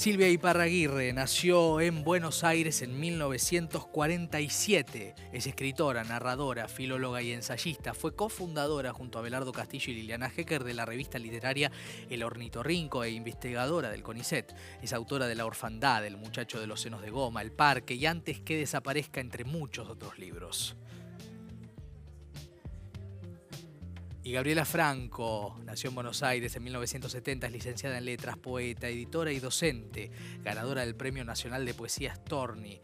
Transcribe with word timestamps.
Silvia 0.00 0.30
Iparraguirre 0.30 1.12
nació 1.12 1.78
en 1.78 2.02
Buenos 2.04 2.42
Aires 2.42 2.80
en 2.80 2.98
1947. 2.98 5.14
Es 5.30 5.46
escritora, 5.46 6.04
narradora, 6.04 6.68
filóloga 6.68 7.20
y 7.20 7.32
ensayista. 7.32 7.92
Fue 7.92 8.14
cofundadora 8.14 8.94
junto 8.94 9.18
a 9.18 9.22
Belardo 9.22 9.52
Castillo 9.52 9.92
y 9.92 9.96
Liliana 9.96 10.32
Hecker 10.34 10.64
de 10.64 10.72
la 10.72 10.86
revista 10.86 11.18
literaria 11.18 11.70
El 12.08 12.22
Ornitorrinco 12.22 13.04
e 13.04 13.10
investigadora 13.10 13.90
del 13.90 14.02
CONICET. 14.02 14.54
Es 14.80 14.94
autora 14.94 15.26
de 15.26 15.34
La 15.34 15.44
Orfandad, 15.44 16.06
El 16.06 16.16
Muchacho 16.16 16.58
de 16.58 16.66
los 16.66 16.80
Senos 16.80 17.02
de 17.02 17.10
Goma, 17.10 17.42
El 17.42 17.52
Parque 17.52 17.92
y 17.92 18.06
Antes 18.06 18.40
que 18.40 18.56
desaparezca 18.56 19.20
entre 19.20 19.44
muchos 19.44 19.90
otros 19.90 20.18
libros. 20.18 20.78
Y 24.30 24.32
Gabriela 24.32 24.64
Franco 24.64 25.58
nació 25.64 25.88
en 25.88 25.96
Buenos 25.96 26.22
Aires 26.22 26.54
en 26.54 26.62
1970, 26.62 27.48
es 27.48 27.52
licenciada 27.52 27.98
en 27.98 28.04
letras, 28.04 28.36
poeta, 28.36 28.86
editora 28.86 29.32
y 29.32 29.40
docente, 29.40 30.12
ganadora 30.44 30.82
del 30.82 30.94
Premio 30.94 31.24
Nacional 31.24 31.66
de 31.66 31.74
Poesía 31.74 32.14
Storni. 32.14 32.80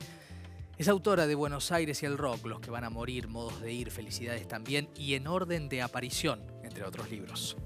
Es 0.77 0.89
autora 0.89 1.29
de 1.29 1.37
Buenos 1.37 1.71
Aires 1.71 2.03
y 2.03 2.07
el 2.07 2.19
Rock, 2.19 2.47
Los 2.47 2.59
que 2.59 2.73
van 2.73 2.83
a 2.83 2.91
morir, 2.91 3.29
Modos 3.29 3.61
de 3.61 3.73
ir, 3.73 3.93
Felicidades 3.93 4.49
también 4.49 4.89
y 4.97 5.15
En 5.15 5.29
orden 5.29 5.69
de 5.69 5.83
aparición, 5.83 6.43
entre 6.65 6.83
otros 6.83 7.13
libros. 7.13 7.57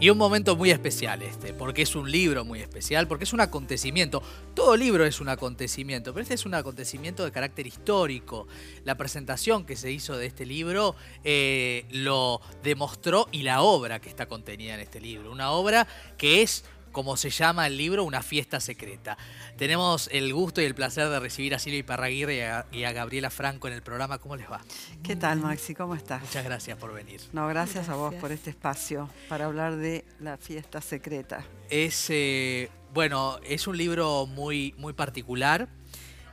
Y 0.00 0.08
un 0.08 0.16
momento 0.16 0.56
muy 0.56 0.70
especial 0.70 1.20
este, 1.22 1.52
porque 1.52 1.82
es 1.82 1.94
un 1.94 2.10
libro 2.10 2.42
muy 2.42 2.60
especial, 2.60 3.06
porque 3.06 3.24
es 3.24 3.34
un 3.34 3.40
acontecimiento. 3.42 4.22
Todo 4.54 4.74
libro 4.74 5.04
es 5.04 5.20
un 5.20 5.28
acontecimiento, 5.28 6.14
pero 6.14 6.22
este 6.22 6.34
es 6.34 6.46
un 6.46 6.54
acontecimiento 6.54 7.22
de 7.22 7.30
carácter 7.30 7.66
histórico. 7.66 8.48
La 8.84 8.96
presentación 8.96 9.66
que 9.66 9.76
se 9.76 9.92
hizo 9.92 10.16
de 10.16 10.24
este 10.24 10.46
libro 10.46 10.96
eh, 11.22 11.84
lo 11.90 12.40
demostró 12.62 13.28
y 13.30 13.42
la 13.42 13.60
obra 13.60 14.00
que 14.00 14.08
está 14.08 14.24
contenida 14.24 14.72
en 14.72 14.80
este 14.80 15.02
libro. 15.02 15.30
Una 15.30 15.50
obra 15.50 15.86
que 16.16 16.40
es 16.40 16.64
como 16.92 17.16
se 17.16 17.30
llama 17.30 17.66
el 17.66 17.76
libro, 17.76 18.04
Una 18.04 18.22
fiesta 18.22 18.60
secreta. 18.60 19.16
Tenemos 19.56 20.08
el 20.12 20.32
gusto 20.32 20.60
y 20.60 20.64
el 20.64 20.74
placer 20.74 21.08
de 21.08 21.20
recibir 21.20 21.54
a 21.54 21.58
Silvia 21.58 21.80
Iparraguirre 21.80 22.36
y 22.36 22.40
a, 22.40 22.66
y 22.72 22.84
a, 22.84 22.92
Gabriela 22.92 23.30
Franco 23.30 23.68
en 23.68 23.74
el 23.74 23.82
programa. 23.82 24.18
¿Cómo 24.18 24.36
les 24.36 24.50
va? 24.50 24.60
¿Qué 25.02 25.16
tal, 25.16 25.40
Maxi? 25.40 25.74
¿Cómo 25.74 25.94
estás? 25.94 26.22
Muchas 26.22 26.44
gracias 26.44 26.78
por 26.78 26.92
venir. 26.92 27.20
No, 27.32 27.46
gracias, 27.48 27.88
a 27.88 27.94
vos 27.94 28.14
por 28.14 28.32
este 28.32 28.50
espacio 28.50 29.08
para 29.28 29.46
hablar 29.46 29.76
de 29.76 30.04
la 30.18 30.36
fiesta 30.36 30.80
secreta. 30.80 31.44
Es, 31.68 32.06
eh, 32.10 32.70
bueno, 32.92 33.38
es 33.44 33.66
un 33.66 33.76
libro 33.76 34.26
muy, 34.26 34.74
muy 34.76 34.92
particular, 34.92 35.68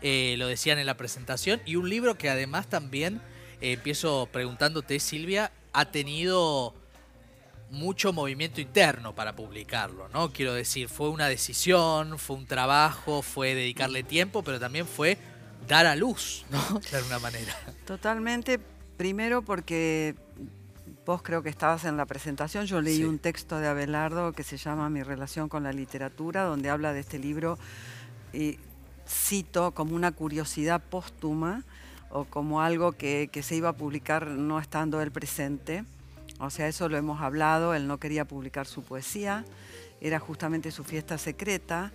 eh, 0.01 0.35
lo 0.37 0.47
decían 0.47 0.79
en 0.79 0.85
la 0.85 0.97
presentación, 0.97 1.61
y 1.65 1.75
un 1.75 1.89
libro 1.89 2.17
que 2.17 2.29
además 2.29 2.67
también, 2.67 3.21
eh, 3.61 3.73
empiezo 3.73 4.27
preguntándote, 4.31 4.99
Silvia, 4.99 5.51
ha 5.73 5.85
tenido 5.91 6.73
mucho 7.69 8.13
movimiento 8.13 8.61
interno 8.61 9.13
para 9.13 9.35
publicarlo, 9.35 10.07
¿no? 10.09 10.31
Quiero 10.31 10.53
decir, 10.53 10.87
fue 10.87 11.09
una 11.09 11.27
decisión, 11.27 12.17
fue 12.17 12.37
un 12.37 12.45
trabajo, 12.45 13.21
fue 13.21 13.55
dedicarle 13.55 14.03
tiempo, 14.03 14.43
pero 14.43 14.59
también 14.59 14.87
fue 14.87 15.17
dar 15.67 15.85
a 15.85 15.95
luz, 15.95 16.45
¿no? 16.49 16.79
De 16.91 16.97
alguna 16.97 17.19
manera. 17.19 17.53
Totalmente. 17.85 18.59
Primero 18.97 19.41
porque 19.41 20.15
vos 21.05 21.21
creo 21.21 21.43
que 21.43 21.49
estabas 21.49 21.85
en 21.85 21.97
la 21.97 22.05
presentación, 22.05 22.65
yo 22.65 22.81
leí 22.81 22.97
sí. 22.97 23.03
un 23.03 23.19
texto 23.19 23.59
de 23.59 23.67
Abelardo 23.67 24.33
que 24.33 24.43
se 24.43 24.57
llama 24.57 24.89
Mi 24.89 25.03
relación 25.03 25.49
con 25.49 25.63
la 25.63 25.71
literatura, 25.71 26.43
donde 26.43 26.69
habla 26.69 26.93
de 26.93 27.01
este 27.01 27.19
libro 27.19 27.57
y 28.33 28.59
cito 29.07 29.71
como 29.71 29.95
una 29.95 30.11
curiosidad 30.11 30.81
póstuma 30.83 31.63
o 32.09 32.25
como 32.25 32.61
algo 32.61 32.93
que, 32.93 33.29
que 33.31 33.43
se 33.43 33.55
iba 33.55 33.69
a 33.69 33.73
publicar 33.73 34.27
no 34.27 34.59
estando 34.59 35.01
él 35.01 35.11
presente 35.11 35.85
o 36.39 36.49
sea, 36.49 36.67
eso 36.67 36.87
lo 36.89 36.97
hemos 36.97 37.21
hablado, 37.21 37.73
él 37.73 37.87
no 37.87 37.99
quería 37.99 38.25
publicar 38.25 38.67
su 38.67 38.83
poesía, 38.83 39.45
era 40.01 40.19
justamente 40.19 40.71
su 40.71 40.83
fiesta 40.83 41.17
secreta, 41.17 41.91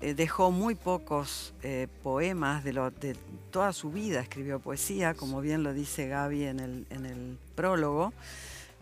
eh, 0.00 0.14
dejó 0.14 0.50
muy 0.50 0.74
pocos 0.74 1.52
eh, 1.62 1.86
poemas 2.02 2.64
de, 2.64 2.72
lo, 2.72 2.90
de, 2.90 3.16
toda 3.50 3.72
su 3.72 3.90
vida, 3.90 4.20
escribió 4.20 4.58
poesía, 4.58 5.14
como 5.14 5.40
bien 5.40 5.62
lo 5.62 5.74
dice 5.74 6.08
Gaby 6.08 6.44
en 6.44 6.60
el, 6.60 6.86
en 6.90 7.04
el 7.04 7.38
prólogo. 7.54 8.14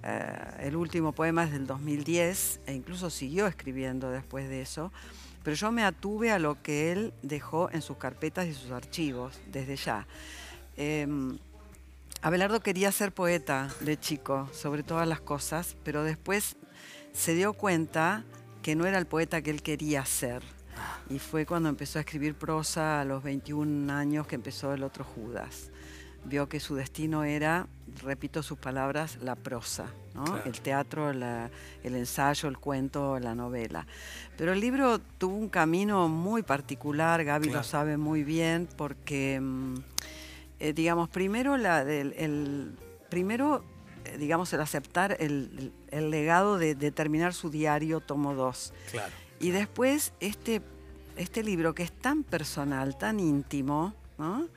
Eh, 0.05 0.33
el 0.61 0.77
último 0.77 1.13
poema 1.13 1.43
es 1.43 1.51
del 1.51 1.67
2010 1.67 2.61
e 2.67 2.75
incluso 2.75 3.11
siguió 3.11 3.49
escribiendo 3.49 4.11
después 4.11 4.49
de 4.49 4.61
eso, 4.61 4.93
pero 5.43 5.57
yo 5.57 5.73
me 5.73 5.83
atuve 5.83 6.31
a 6.31 6.39
lo 6.39 6.63
que 6.63 6.93
él 6.93 7.13
dejó 7.23 7.69
en 7.73 7.83
sus 7.83 7.97
carpetas 7.97 8.47
y 8.47 8.53
sus 8.53 8.71
archivos 8.71 9.41
desde 9.51 9.75
ya. 9.75 10.07
Abelardo 12.21 12.61
quería 12.61 12.91
ser 12.91 13.12
poeta 13.12 13.69
de 13.81 13.99
chico, 13.99 14.49
sobre 14.53 14.83
todas 14.83 15.06
las 15.06 15.21
cosas, 15.21 15.77
pero 15.84 16.03
después 16.03 16.56
se 17.12 17.34
dio 17.34 17.53
cuenta 17.53 18.25
que 18.62 18.75
no 18.75 18.87
era 18.87 18.99
el 18.99 19.06
poeta 19.06 19.41
que 19.41 19.51
él 19.51 19.62
quería 19.62 20.05
ser. 20.05 20.43
Y 21.11 21.21
fue 21.21 21.47
cuando 21.47 21.69
empezó 21.69 21.99
a 21.99 22.03
escribir 22.03 22.34
prosa 22.34 23.01
a 23.01 23.05
los 23.05 23.23
21 23.23 23.93
años 23.93 24.27
que 24.27 24.34
empezó 24.34 24.73
el 24.75 24.83
otro 24.83 25.05
Judas. 25.05 25.71
Vio 26.25 26.49
que 26.49 26.59
su 26.59 26.75
destino 26.75 27.23
era, 27.23 27.69
repito 28.03 28.43
sus 28.43 28.59
palabras, 28.59 29.19
la 29.23 29.37
prosa, 29.37 29.87
¿no? 30.15 30.25
claro. 30.25 30.43
el 30.45 30.61
teatro, 30.61 31.12
la, 31.12 31.50
el 31.85 31.95
ensayo, 31.95 32.49
el 32.49 32.59
cuento, 32.59 33.21
la 33.21 33.37
novela. 33.37 33.87
Pero 34.37 34.53
el 34.53 34.61
libro 34.61 34.99
tuvo 34.99 35.37
un 35.37 35.49
camino 35.49 36.09
muy 36.09 36.43
particular, 36.43 37.25
Gaby 37.25 37.47
claro. 37.47 37.61
lo 37.61 37.65
sabe 37.65 37.97
muy 37.97 38.25
bien, 38.25 38.69
porque... 38.77 39.41
Eh, 40.61 40.73
digamos, 40.73 41.09
primero, 41.09 41.57
la, 41.57 41.83
el, 41.83 42.15
el 42.17 42.77
primero 43.09 43.65
eh, 44.05 44.19
digamos, 44.19 44.53
el 44.53 44.61
aceptar 44.61 45.17
el, 45.21 45.73
el, 45.91 46.11
legado 46.11 46.59
de, 46.59 46.75
de, 46.75 46.91
terminar 46.91 47.35
su 47.35 47.51
diario, 47.51 48.01
tomo 48.01 48.35
2. 48.35 48.73
Claro. 48.91 49.13
Y 49.41 49.51
después 49.51 50.13
este, 50.21 50.63
este 51.17 51.43
libro 51.43 51.75
que 51.75 51.83
es 51.83 51.93
tan 51.93 52.25
personal, 52.25 52.97
tan 52.97 53.21
íntimo, 53.21 53.95
¿no? 54.19 54.49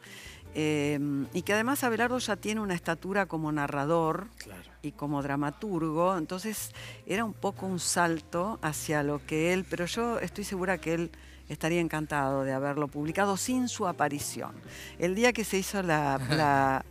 Eh, 0.53 1.00
y 1.34 1.41
que 1.44 1.53
además 1.53 1.84
Abelardo 1.84 2.17
ya 2.19 2.35
tiene 2.35 2.62
una 2.62 2.75
estatura 2.75 3.25
como 3.25 3.51
narrador 3.51 4.28
claro. 4.38 4.69
y 4.81 4.91
como 4.91 5.22
dramaturgo, 5.22 6.17
entonces 6.17 6.72
era 7.06 7.23
un 7.23 7.34
poco 7.34 7.66
un 7.66 7.79
salto 7.79 8.59
hacia 8.61 9.03
lo 9.03 9.25
que 9.25 9.53
él, 9.53 9.66
pero 9.69 9.85
yo 9.85 10.19
estoy 10.19 10.44
segura 10.44 10.78
que 10.79 10.94
él 10.94 11.11
estaría 11.50 11.81
encantado 11.81 12.44
de 12.44 12.53
haberlo 12.53 12.88
publicado 12.88 13.38
sin 13.38 13.67
su 13.67 13.88
aparición. 13.88 14.51
El 15.00 15.16
día 15.16 15.34
que 15.34 15.44
se 15.44 15.57
hizo 15.57 15.81
la, 15.84 16.17
la, 16.29 16.85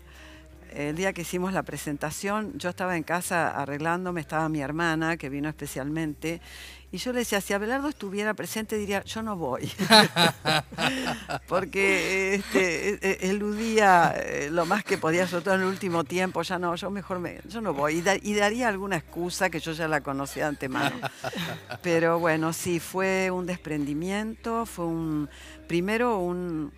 el 0.73 0.97
día 0.97 1.13
que 1.13 1.23
hicimos 1.23 1.53
la 1.53 1.63
presentación, 1.63 2.53
yo 2.59 2.71
estaba 2.71 2.97
en 2.97 3.03
casa 3.03 3.51
arreglándome, 3.51 4.21
estaba 4.21 4.49
mi 4.49 4.61
hermana 4.61 5.17
que 5.17 5.29
vino 5.29 5.49
especialmente, 5.49 6.41
y 6.93 6.99
yo 6.99 7.13
le 7.13 7.21
decía, 7.21 7.41
si 7.41 7.53
Abelardo 7.53 7.89
estuviera 7.89 8.35
presente, 8.35 8.77
diría, 8.77 9.05
yo 9.05 9.23
no 9.23 9.37
voy. 9.37 9.71
Porque 11.49 12.35
este, 12.35 13.29
eludía 13.29 14.13
lo 14.51 14.67
más 14.67 14.83
que 14.83 14.99
podía, 14.99 15.29
sobre 15.29 15.45
todo 15.45 15.55
en 15.55 15.61
el 15.61 15.67
último 15.69 16.03
tiempo, 16.03 16.43
ya 16.43 16.59
no, 16.59 16.75
yo 16.75 16.91
mejor 16.91 17.21
me, 17.21 17.41
yo 17.49 17.61
no 17.61 17.75
voy. 17.75 17.99
Y, 17.99 18.03
da, 18.03 18.17
y 18.17 18.35
daría 18.35 18.67
alguna 18.67 18.97
excusa 18.97 19.51
que 19.51 19.61
yo 19.61 19.71
ya 19.71 19.87
la 19.87 20.01
conocía 20.01 20.45
de 20.45 20.49
antemano. 20.49 20.97
Pero 21.81 22.19
bueno, 22.19 22.53
sí, 22.53 22.81
fue 22.81 23.31
un 23.31 23.47
desprendimiento, 23.47 24.67
fue 24.67 24.87
un, 24.87 25.29
primero 25.69 26.19
un 26.19 26.73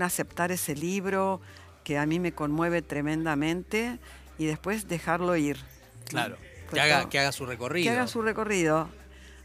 aceptar 0.00 0.52
ese 0.52 0.74
libro 0.74 1.42
que 1.84 1.98
a 1.98 2.06
mí 2.06 2.18
me 2.18 2.32
conmueve 2.32 2.82
tremendamente 2.82 3.98
y 4.38 4.46
después 4.46 4.88
dejarlo 4.88 5.36
ir. 5.36 5.58
Claro, 6.06 6.36
que 6.72 6.80
haga, 6.80 7.08
que 7.08 7.18
haga, 7.18 7.30
su 7.30 7.46
recorrido. 7.46 7.84
Que 7.84 7.90
haga 7.90 8.08
su 8.08 8.22
recorrido. 8.22 8.88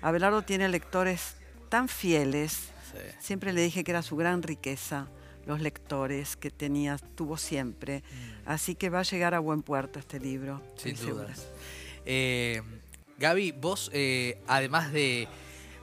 Abelardo 0.01 0.41
tiene 0.41 0.69
lectores 0.69 1.35
tan 1.67 1.87
fieles. 1.87 2.53
Sí. 2.91 2.99
Siempre 3.19 3.53
le 3.53 3.61
dije 3.61 3.83
que 3.83 3.91
era 3.91 4.01
su 4.01 4.15
gran 4.15 4.41
riqueza, 4.41 5.07
los 5.45 5.61
lectores 5.61 6.37
que 6.37 6.49
tenía, 6.49 6.97
tuvo 7.15 7.37
siempre. 7.37 7.99
Mm. 7.99 8.49
Así 8.49 8.75
que 8.75 8.89
va 8.89 8.99
a 8.99 9.03
llegar 9.03 9.35
a 9.35 9.39
buen 9.39 9.61
puerto 9.61 9.99
este 9.99 10.19
libro. 10.19 10.61
Sin 10.77 10.95
dudas. 10.95 11.47
Eh, 12.05 12.61
Gaby, 13.19 13.51
vos, 13.51 13.91
eh, 13.93 14.41
además 14.47 14.91
de 14.91 15.27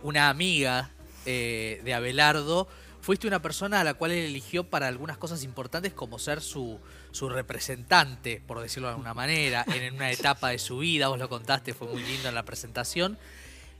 una 0.03 0.31
amiga 0.31 0.91
eh, 1.27 1.81
de 1.85 1.95
Abelardo, 1.95 2.67
fuiste 3.07 3.29
una 3.29 3.41
persona 3.41 3.79
a 3.79 3.85
la 3.85 3.95
cual 3.95 4.11
él 4.11 4.25
eligió 4.25 4.65
para 4.65 4.89
algunas 4.89 5.17
cosas 5.17 5.45
importantes 5.45 5.93
como 5.93 6.19
ser 6.19 6.41
su, 6.41 6.81
su 7.13 7.29
representante, 7.29 8.43
por 8.45 8.61
decirlo 8.61 8.89
de 8.89 8.95
alguna 8.95 9.15
manera, 9.15 9.65
en 9.73 9.95
una 9.95 10.11
etapa 10.11 10.49
de 10.49 10.59
su 10.59 10.79
vida, 10.79 11.07
vos 11.07 11.17
lo 11.17 11.29
contaste, 11.29 11.73
fue 11.73 11.87
muy 11.87 12.03
lindo 12.03 12.29
en 12.29 12.35
la 12.35 12.45
presentación. 12.45 13.17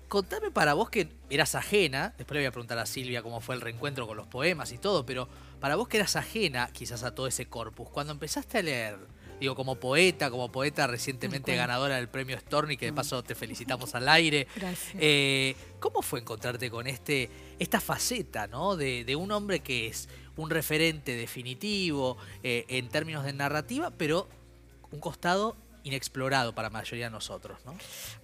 Contame 0.07 0.53
para 0.53 0.75
vos 0.75 0.91
que 0.91 1.09
eras 1.29 1.57
ajena, 1.57 2.15
después 2.17 2.37
le 2.37 2.43
voy 2.43 2.47
a 2.47 2.53
preguntar 2.53 2.79
a 2.79 2.87
Silvia 2.87 3.21
cómo 3.21 3.41
fue 3.41 3.57
el 3.57 3.63
reencuentro 3.63 4.07
con 4.07 4.17
los 4.17 4.29
poemas 4.29 4.71
y 4.71 4.79
todo, 4.79 5.05
pero 5.05 5.29
para 5.59 5.75
vos 5.75 5.89
que 5.89 5.97
eras 5.97 6.15
ajena 6.15 6.69
quizás 6.73 7.03
a 7.03 7.13
todo 7.13 7.27
ese 7.27 7.47
corpus, 7.47 7.89
cuando 7.91 8.13
empezaste 8.13 8.59
a 8.59 8.63
leer, 8.63 8.97
digo, 9.41 9.55
como 9.55 9.77
poeta, 9.77 10.31
como 10.31 10.51
poeta 10.51 10.87
recientemente 10.87 11.53
okay. 11.53 11.57
ganadora 11.57 11.97
del 11.97 12.09
premio 12.09 12.39
Storni, 12.39 12.77
que 12.77 12.87
de 12.87 12.93
paso 12.93 13.23
te 13.23 13.35
felicitamos 13.35 13.95
al 13.95 14.09
aire, 14.09 14.47
eh, 14.99 15.55
¿cómo 15.81 16.03
fue 16.03 16.21
encontrarte 16.21 16.71
con 16.71 16.87
este, 16.87 17.31
esta 17.59 17.81
faceta 17.81 18.47
¿no? 18.47 18.77
de, 18.77 19.05
de 19.05 19.17
un 19.17 19.33
hombre 19.33 19.61
que 19.61 19.87
es 19.87 20.09
un 20.37 20.51
referente 20.51 21.17
definitivo 21.17 22.17
eh, 22.43 22.65
en 22.69 22.89
términos 22.89 23.25
de 23.25 23.33
narrativa, 23.33 23.91
pero 23.91 24.29
un 24.91 25.01
costado 25.01 25.57
inexplorado 25.87 26.53
para 26.53 26.67
la 26.67 26.73
mayoría 26.73 27.05
de 27.05 27.13
nosotros, 27.13 27.59
¿no? 27.65 27.77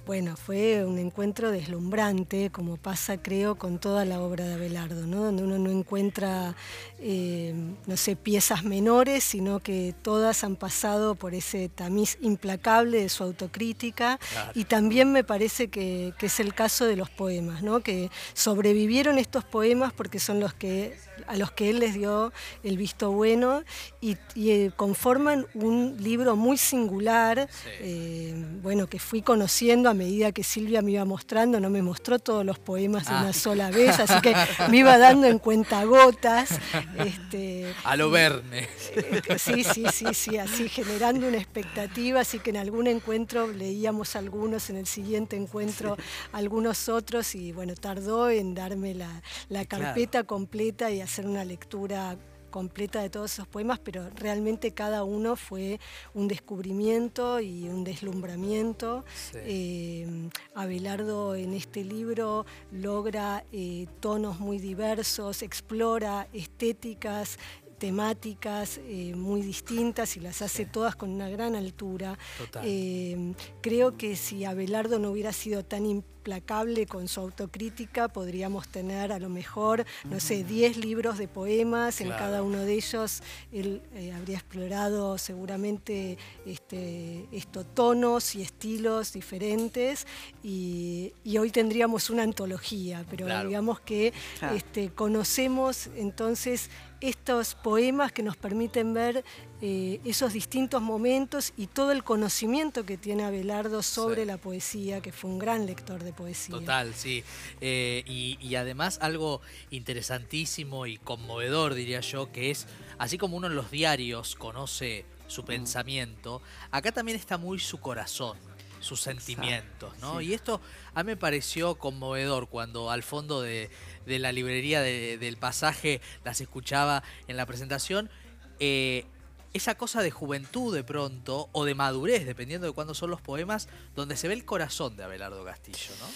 Bueno, 0.04 0.36
fue 0.36 0.84
un 0.84 0.98
encuentro 0.98 1.52
deslumbrante, 1.52 2.50
como 2.50 2.76
pasa 2.76 3.22
creo 3.22 3.54
con 3.54 3.78
toda 3.78 4.04
la 4.04 4.20
obra 4.20 4.44
de 4.44 4.54
Abelardo, 4.54 5.06
¿no? 5.06 5.22
donde 5.22 5.44
uno 5.44 5.58
no 5.58 5.70
encuentra, 5.70 6.56
eh, 6.98 7.54
no 7.86 7.96
sé, 7.96 8.16
piezas 8.16 8.64
menores, 8.64 9.22
sino 9.22 9.60
que 9.60 9.94
todas 10.02 10.42
han 10.42 10.56
pasado 10.56 11.14
por 11.14 11.34
ese 11.34 11.68
tamiz 11.68 12.18
implacable 12.20 13.02
de 13.02 13.08
su 13.08 13.22
autocrítica 13.22 14.18
y 14.54 14.64
también 14.64 15.12
me 15.12 15.22
parece 15.22 15.68
que, 15.68 16.14
es 16.20 16.40
el 16.40 16.54
caso 16.54 16.84
de 16.86 16.96
los 16.96 17.10
poemas, 17.10 17.62
¿no? 17.62 17.80
que 17.80 18.10
sobrevivieron 18.34 19.18
estos 19.18 19.44
poemas 19.44 19.92
porque 19.92 20.18
son 20.18 20.40
los 20.40 20.52
que 20.52 20.96
a 21.26 21.36
los 21.36 21.52
que 21.52 21.70
él 21.70 21.78
les 21.80 21.94
dio 21.94 22.32
el 22.62 22.76
visto 22.76 23.12
bueno 23.12 23.62
y, 24.00 24.16
eh, 24.36 24.70
conforman 24.76 25.46
un 25.54 25.96
libro 26.00 26.36
muy 26.36 26.56
singular, 26.56 27.48
eh, 27.80 28.34
bueno, 28.62 28.86
que 28.86 28.98
fui 28.98 29.22
conociendo 29.22 29.88
a 29.88 29.94
medida 29.94 30.32
que 30.32 30.44
Silvia 30.44 30.82
me 30.82 30.92
iba 30.92 31.04
mostrando, 31.04 31.60
no 31.60 31.70
me 31.70 31.82
mostró 31.82 32.18
todos 32.18 32.44
los 32.44 32.58
poemas 32.58 33.06
de 33.06 33.12
una 33.12 33.28
ah. 33.28 33.32
sola 33.32 33.70
vez, 33.70 33.98
así 33.98 34.20
que 34.20 34.34
me 34.68 34.78
iba 34.78 34.98
dando 34.98 35.26
en 35.26 35.38
cuenta 35.38 35.84
gotas. 35.84 36.58
Este, 36.98 37.72
a 37.84 37.96
lo 37.96 38.10
Verne. 38.10 38.68
Eh, 38.94 39.22
sí, 39.38 39.64
sí, 39.64 39.84
sí, 39.92 40.06
sí, 40.12 40.38
así 40.38 40.68
generando 40.68 41.28
una 41.28 41.38
expectativa, 41.38 42.20
así 42.20 42.38
que 42.38 42.50
en 42.50 42.56
algún 42.56 42.86
encuentro 42.86 43.48
leíamos 43.48 44.16
algunos, 44.16 44.70
en 44.70 44.76
el 44.76 44.86
siguiente 44.86 45.36
encuentro 45.36 45.96
algunos 46.32 46.88
otros 46.88 47.34
y 47.34 47.52
bueno, 47.52 47.74
tardó 47.74 48.30
en 48.30 48.54
darme 48.54 48.94
la, 48.94 49.64
carpeta 49.66 50.24
completa 50.24 50.90
y 50.90 51.00
hacer 51.00 51.26
una 51.26 51.44
lectura 51.44 52.16
completa 52.52 53.02
de 53.02 53.10
todos 53.10 53.32
esos 53.32 53.48
poemas, 53.48 53.80
pero 53.80 54.08
realmente 54.14 54.70
cada 54.70 55.02
uno 55.02 55.34
fue 55.34 55.80
un 56.14 56.28
descubrimiento 56.28 57.40
y 57.40 57.68
un 57.68 57.82
deslumbramiento. 57.82 59.04
Eh, 59.34 60.28
Abelardo 60.54 61.34
en 61.34 61.54
este 61.54 61.82
libro 61.82 62.46
logra 62.70 63.44
eh, 63.50 63.88
tonos 63.98 64.38
muy 64.38 64.58
diversos, 64.58 65.42
explora 65.42 66.28
estéticas, 66.32 67.38
temáticas 67.82 68.78
eh, 68.86 69.12
muy 69.16 69.42
distintas 69.42 70.16
y 70.16 70.20
las 70.20 70.40
hace 70.40 70.66
todas 70.66 70.94
con 70.94 71.10
una 71.10 71.28
gran 71.28 71.56
altura. 71.56 72.16
Eh, 72.62 73.34
creo 73.60 73.96
que 73.96 74.14
si 74.14 74.44
Abelardo 74.44 75.00
no 75.00 75.10
hubiera 75.10 75.32
sido 75.32 75.64
tan 75.64 75.84
implacable 75.84 76.86
con 76.86 77.08
su 77.08 77.18
autocrítica, 77.18 78.06
podríamos 78.06 78.68
tener 78.68 79.10
a 79.10 79.18
lo 79.18 79.28
mejor, 79.28 79.84
no 80.04 80.20
sé, 80.20 80.44
10 80.44 80.76
libros 80.76 81.18
de 81.18 81.26
poemas, 81.26 82.00
en 82.00 82.10
cada 82.10 82.44
uno 82.44 82.58
de 82.58 82.74
ellos. 82.74 83.20
Él 83.50 83.82
eh, 83.94 84.12
habría 84.12 84.36
explorado 84.36 85.18
seguramente 85.18 86.18
este, 86.46 87.26
estos 87.32 87.66
tonos 87.74 88.36
y 88.36 88.42
estilos 88.42 89.12
diferentes 89.12 90.06
y, 90.44 91.12
hoy 91.36 91.50
tendríamos 91.50 92.10
una 92.10 92.22
antología, 92.22 93.04
pero 93.10 93.26
digamos 93.44 93.80
que 93.80 94.12
este, 94.54 94.90
conocemos 94.90 95.88
entonces 95.96 96.70
estos 97.02 97.56
poemas 97.56 98.12
que 98.12 98.22
nos 98.22 98.36
permiten 98.36 98.94
ver 98.94 99.24
eh, 99.60 100.00
esos 100.04 100.32
distintos 100.32 100.80
momentos 100.80 101.52
y 101.56 101.66
todo 101.66 101.92
el 101.92 102.04
conocimiento 102.04 102.86
que 102.86 102.96
tiene 102.96 103.24
Abelardo 103.24 103.82
sobre 103.82 104.24
la 104.24 104.38
poesía, 104.38 105.00
que 105.00 105.12
fue 105.12 105.30
un 105.30 105.38
gran 105.38 105.66
lector 105.66 106.02
de 106.04 106.12
poesía. 106.12 106.54
Total, 106.54 106.94
sí. 106.94 107.24
Eh, 107.60 108.04
y, 108.06 108.54
además 108.54 108.98
algo 109.00 109.40
interesantísimo 109.70 110.86
y 110.86 110.96
conmovedor, 110.98 111.74
diría 111.74 112.00
yo, 112.00 112.30
que 112.30 112.50
es, 112.50 112.66
así 112.98 113.18
como 113.18 113.36
uno 113.36 113.48
en 113.48 113.56
los 113.56 113.70
diarios 113.70 114.36
conoce 114.36 115.04
su 115.26 115.42
mm. 115.42 115.46
pensamiento, 115.46 116.42
acá 116.70 116.92
también 116.92 117.18
está 117.18 117.36
muy 117.38 117.58
su 117.58 117.80
corazón 117.80 118.36
sus 118.82 119.00
sentimientos, 119.00 119.98
¿no? 120.00 120.20
Y 120.20 120.34
esto 120.34 120.60
a 120.94 121.02
mí 121.02 121.08
me 121.08 121.16
pareció 121.16 121.76
conmovedor 121.76 122.48
cuando 122.48 122.90
al 122.90 123.02
fondo 123.02 123.40
de, 123.40 123.70
la 124.06 124.32
librería 124.32 124.80
del 124.80 125.36
pasaje 125.36 126.00
las 126.24 126.40
escuchaba 126.40 127.02
en 127.28 127.36
la 127.36 127.46
presentación. 127.46 128.10
Eh, 128.58 129.06
esa 129.54 129.74
cosa 129.74 130.02
de 130.02 130.10
juventud 130.10 130.74
de 130.74 130.82
pronto, 130.82 131.50
o 131.52 131.64
de 131.64 131.74
madurez, 131.74 132.24
dependiendo 132.24 132.66
de 132.66 132.72
cuándo 132.72 132.94
son 132.94 133.10
los 133.10 133.20
poemas, 133.20 133.68
donde 133.94 134.16
se 134.16 134.28
ve 134.28 134.34
el 134.34 134.44
corazón 134.44 134.96
de 134.96 135.04
Abelardo 135.04 135.44
Castillo, 135.44 135.92
¿no? 136.00 136.06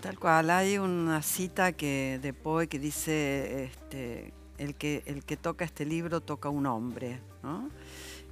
Tal 0.00 0.18
cual, 0.18 0.50
hay 0.50 0.78
una 0.78 1.22
cita 1.22 1.72
que, 1.72 2.18
de 2.20 2.32
Poe 2.32 2.66
que 2.66 2.80
dice, 2.80 3.64
este, 3.64 4.32
el, 4.58 4.74
que, 4.74 5.02
el 5.06 5.24
que 5.24 5.36
toca 5.36 5.64
este 5.64 5.84
libro 5.84 6.20
toca 6.20 6.48
un 6.48 6.66
hombre, 6.66 7.20
¿no? 7.42 7.70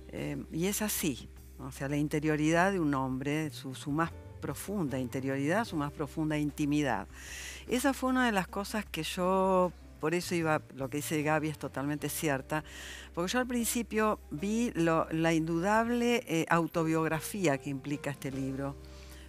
Eh, 0.08 0.42
y 0.52 0.66
es 0.66 0.82
así, 0.82 1.28
o 1.66 1.72
sea, 1.72 1.88
la 1.88 1.96
interioridad 1.96 2.72
de 2.72 2.80
un 2.80 2.94
hombre, 2.94 3.50
su, 3.50 3.90
más 3.90 4.10
profunda 4.40 4.98
interioridad, 4.98 5.64
su 5.64 5.76
más 5.76 5.92
profunda 5.92 6.38
intimidad. 6.38 7.06
Esa 7.68 7.92
fue 7.92 8.10
una 8.10 8.26
de 8.26 8.32
las 8.32 8.48
cosas 8.48 8.84
que 8.86 9.02
yo, 9.02 9.72
por 10.00 10.14
eso 10.14 10.34
iba, 10.34 10.62
lo 10.74 10.88
que 10.88 10.98
dice 10.98 11.22
Gaby 11.22 11.48
es 11.48 11.58
totalmente 11.58 12.08
cierta, 12.08 12.64
porque 13.14 13.32
yo 13.32 13.38
al 13.38 13.46
principio 13.46 14.18
vi 14.30 14.72
la 14.74 15.34
indudable 15.34 16.24
eh, 16.26 16.46
autobiografía 16.48 17.58
que 17.58 17.70
implica 17.70 18.10
este 18.10 18.30
libro, 18.30 18.76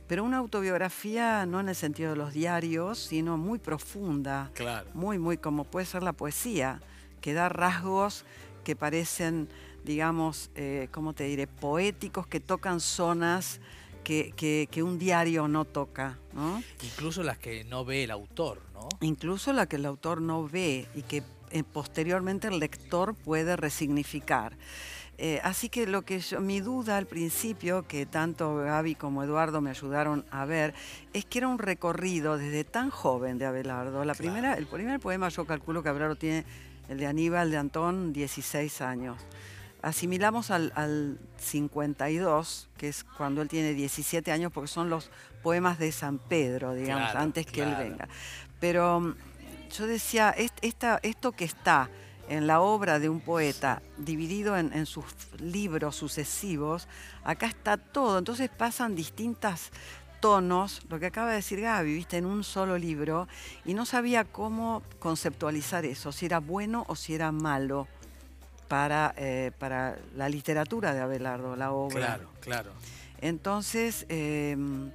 pero 0.07 0.23
una 0.23 0.37
autobiografía 0.37 1.45
no 1.45 1.59
en 1.59 1.69
el 1.69 1.75
sentido 1.75 2.11
de 2.11 2.17
los 2.17 2.33
diarios, 2.33 2.99
sino 2.99 3.37
muy 3.37 3.59
profunda, 3.59 4.51
muy, 4.93 5.19
muy 5.19 5.37
como 5.37 5.63
puede 5.63 5.85
ser 5.85 6.03
la 6.03 6.13
poesía, 6.13 6.81
que 7.21 7.33
da 7.33 7.49
rasgos 7.49 8.25
que 8.63 8.75
parecen 8.75 9.47
digamos, 9.83 10.51
eh, 10.55 10.87
¿cómo 10.91 11.13
te 11.13 11.25
diré?, 11.25 11.47
poéticos 11.47 12.27
que 12.27 12.39
tocan 12.39 12.79
zonas 12.79 13.59
que, 14.03 14.83
un 14.83 14.99
diario 14.99 15.47
no 15.47 15.65
toca. 15.65 16.19
¿no? 16.33 16.61
Incluso 16.83 17.23
las 17.23 17.37
que 17.37 17.63
no 17.63 17.85
ve 17.85 18.03
el 18.03 18.11
autor, 18.11 18.61
¿no? 18.73 18.89
Incluso 19.01 19.53
las 19.53 19.67
que 19.67 19.77
el 19.77 19.85
autor 19.85 20.21
no 20.21 20.47
ve 20.47 20.87
y 20.95 21.03
que 21.03 21.23
eh, 21.51 21.63
posteriormente 21.63 22.47
el 22.47 22.59
lector 22.59 23.15
puede 23.15 23.55
resignificar. 23.55 24.57
Eh, 25.17 25.39
así 25.43 25.69
que 25.69 25.85
lo 25.85 26.01
que 26.01 26.19
yo, 26.19 26.41
mi 26.41 26.61
duda 26.61 26.97
al 26.97 27.05
principio, 27.05 27.85
que 27.87 28.07
tanto 28.07 28.55
Gaby 28.55 28.95
como 28.95 29.23
Eduardo 29.23 29.61
me 29.61 29.69
ayudaron 29.69 30.25
a 30.31 30.45
ver, 30.45 30.73
es 31.13 31.25
que 31.25 31.39
era 31.39 31.47
un 31.47 31.59
recorrido 31.59 32.37
desde 32.37 32.63
tan 32.63 32.89
joven 32.89 33.37
de 33.37 33.45
Abelardo. 33.45 34.03
La 34.03 34.15
primera, 34.15 34.55
el 34.55 34.65
primer 34.65 34.99
poema 34.99 35.29
yo 35.29 35.45
calculo 35.45 35.83
que 35.83 35.89
Abelardo 35.89 36.15
tiene, 36.15 36.43
el 36.89 36.97
de 36.97 37.05
Aníbal 37.05 37.51
de 37.51 37.57
Antón, 37.57 38.13
16 38.13 38.81
años 38.81 39.17
asimilamos 39.81 40.51
al, 40.51 41.19
52, 41.37 42.69
que 42.77 42.89
es 42.89 43.03
cuando 43.03 43.41
él 43.41 43.49
tiene 43.49 43.73
17 43.73 44.31
años, 44.31 44.51
porque 44.51 44.67
son 44.67 44.89
los 44.89 45.09
poemas 45.41 45.79
de 45.79 45.91
San 45.91 46.19
Pedro, 46.19 46.73
digamos, 46.73 47.15
antes 47.15 47.45
que 47.45 47.63
él 47.63 47.75
venga. 47.77 48.07
Pero 48.59 48.99
mm, 48.99 49.15
yo 49.75 49.87
decía, 49.87 50.35
esto 50.37 51.31
que 51.31 51.45
está 51.45 51.89
en 52.29 52.47
la 52.47 52.61
obra 52.61 52.99
de 52.99 53.09
un 53.09 53.19
poeta, 53.19 53.81
dividido 53.97 54.55
en, 54.57 54.85
sus 54.85 55.05
libros 55.39 55.95
sucesivos, 55.95 56.87
acá 57.23 57.47
está 57.47 57.77
todo, 57.77 58.19
entonces 58.19 58.49
pasan 58.49 58.95
distintas 58.95 59.71
tonos, 60.21 60.81
lo 60.89 60.99
que 60.99 61.07
acaba 61.07 61.29
de 61.29 61.37
decir 61.37 61.59
Gaby, 61.61 61.93
viste, 61.93 62.17
en 62.17 62.25
un 62.25 62.43
solo 62.43 62.77
libro, 62.77 63.27
y 63.65 63.73
no 63.73 63.85
sabía 63.85 64.23
cómo 64.23 64.83
conceptualizar 64.99 65.83
eso, 65.83 66.11
si 66.11 66.27
era 66.27 66.39
bueno 66.39 66.85
o 66.87 66.95
si 66.95 67.15
era 67.15 67.31
malo 67.31 67.87
para, 68.71 69.13
eh, 69.17 69.51
para 69.59 69.97
la 70.15 70.29
literatura 70.29 70.93
de 70.93 71.01
Abelardo, 71.01 71.57
la 71.57 71.73
obra. 71.73 72.15
Claro, 72.15 72.29
claro. 72.39 72.71
Entonces, 73.19 74.05
em, 74.07 74.91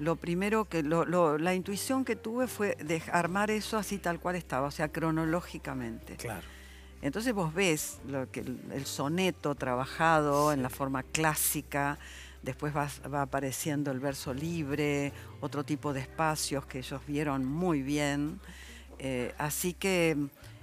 lo 0.00 0.16
primero 0.16 0.64
que, 0.64 0.82
la 0.82 1.54
intuición 1.54 2.04
que 2.04 2.16
tuve 2.16 2.48
fue 2.48 2.74
de 2.82 3.00
armar 3.12 3.52
eso 3.52 3.78
así 3.78 3.98
tal 3.98 4.18
cual 4.18 4.34
estaba, 4.34 4.66
o 4.66 4.72
sea, 4.72 4.88
cronológicamente. 4.88 6.16
Claro. 6.16 6.44
Entonces 7.02 7.32
vos 7.32 7.54
ves 7.54 8.00
lo 8.08 8.28
que, 8.32 8.40
el 8.40 8.84
soneto 8.84 9.54
trabajado 9.54 10.52
en 10.52 10.60
la 10.60 10.68
forma 10.68 11.04
clásica, 11.04 11.98
después 12.42 12.74
va, 12.74 12.88
va, 13.14 13.22
apareciendo 13.22 13.92
el 13.92 14.00
verso 14.00 14.34
libre, 14.34 15.12
otro 15.40 15.62
tipo 15.62 15.92
de 15.92 16.00
espacios 16.00 16.66
que 16.66 16.78
ellos 16.78 17.00
vieron 17.06 17.44
muy 17.44 17.80
bien. 17.80 18.40
Eh, 18.98 19.32
así 19.38 19.72
que 19.72 20.16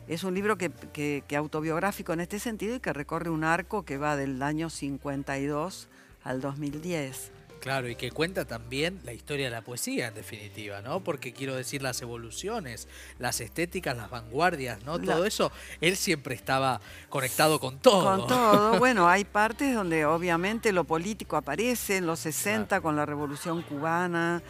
es 0.07 0.23
un 0.23 0.33
libro 0.33 0.57
que, 0.57 1.23
autobiográfico 1.35 2.13
en 2.13 2.21
este 2.21 2.39
sentido 2.39 2.75
y 2.75 2.79
que 2.79 2.93
recorre 2.93 3.29
un 3.29 3.43
arco 3.43 3.83
que 3.83 3.97
va 3.97 4.15
del 4.15 4.41
año 4.41 4.69
52 4.69 5.87
al 6.23 6.41
2010. 6.41 7.31
Claro, 7.59 7.89
y 7.89 7.95
que 7.95 8.11
cuenta 8.11 8.45
también 8.45 8.99
la 9.03 9.13
historia 9.13 9.45
de 9.45 9.51
la 9.51 9.61
poesía, 9.61 10.07
en 10.07 10.13
definitiva, 10.13 10.81
¿no? 10.81 11.03
Porque 11.03 11.33
quiero 11.33 11.55
decir 11.55 11.81
las 11.81 12.01
evoluciones, 12.01 12.87
las 13.19 13.41
estéticas, 13.41 13.97
las 13.97 14.09
vanguardias, 14.09 14.83
¿no? 14.83 14.99
Todo 14.99 15.25
eso, 15.25 15.51
él 15.81 15.97
siempre 15.97 16.35
estaba 16.35 16.79
conectado 17.09 17.59
con 17.59 17.79
todo. 17.79 18.03
Con 18.03 18.27
todo. 18.27 18.79
Bueno, 18.79 19.09
hay 19.09 19.25
partes 19.25 19.73
donde 19.73 20.05
obviamente 20.05 20.71
lo 20.71 20.83
político 20.83 21.35
aparece 21.35 21.97
en 21.97 22.05
los 22.05 22.19
60 22.19 22.79
con 22.79 22.95
la 22.95 23.05
Revolución 23.05 23.63
Cubana. 23.63 24.41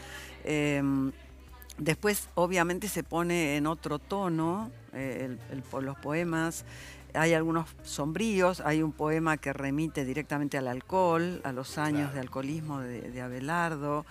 Em, 0.44 1.12
Después, 1.78 2.30
obviamente, 2.34 2.88
se 2.88 3.04
pone 3.04 3.56
en 3.56 3.68
otro 3.68 4.00
tono 4.00 4.72
eh, 4.94 5.38
los 5.80 5.98
poemas. 6.00 6.66
Hay 7.14 7.34
algunos 7.34 7.68
sombríos, 7.84 8.62
hay 8.62 8.82
un 8.82 8.92
poema 8.92 9.38
que 9.38 9.54
remite 9.54 10.04
directamente 10.04 10.58
al 10.58 10.68
alcohol, 10.68 11.40
a 11.44 11.52
los 11.52 11.78
años 11.78 12.14
de 12.14 12.20
alcoholismo 12.20 12.80
de, 12.80 13.22
Abelardo. 13.22 14.06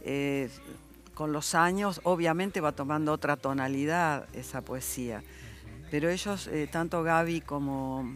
Eh, 0.00 0.50
con 1.14 1.32
los 1.32 1.54
años, 1.54 2.00
obviamente, 2.02 2.60
va 2.60 2.72
tomando 2.72 3.12
otra 3.12 3.36
tonalidad 3.36 4.26
esa 4.32 4.62
poesía. 4.62 5.22
Pero 5.92 6.08
ellos, 6.10 6.48
eh, 6.48 6.68
tanto 6.70 7.04
Gaby 7.04 7.42
como, 7.42 8.12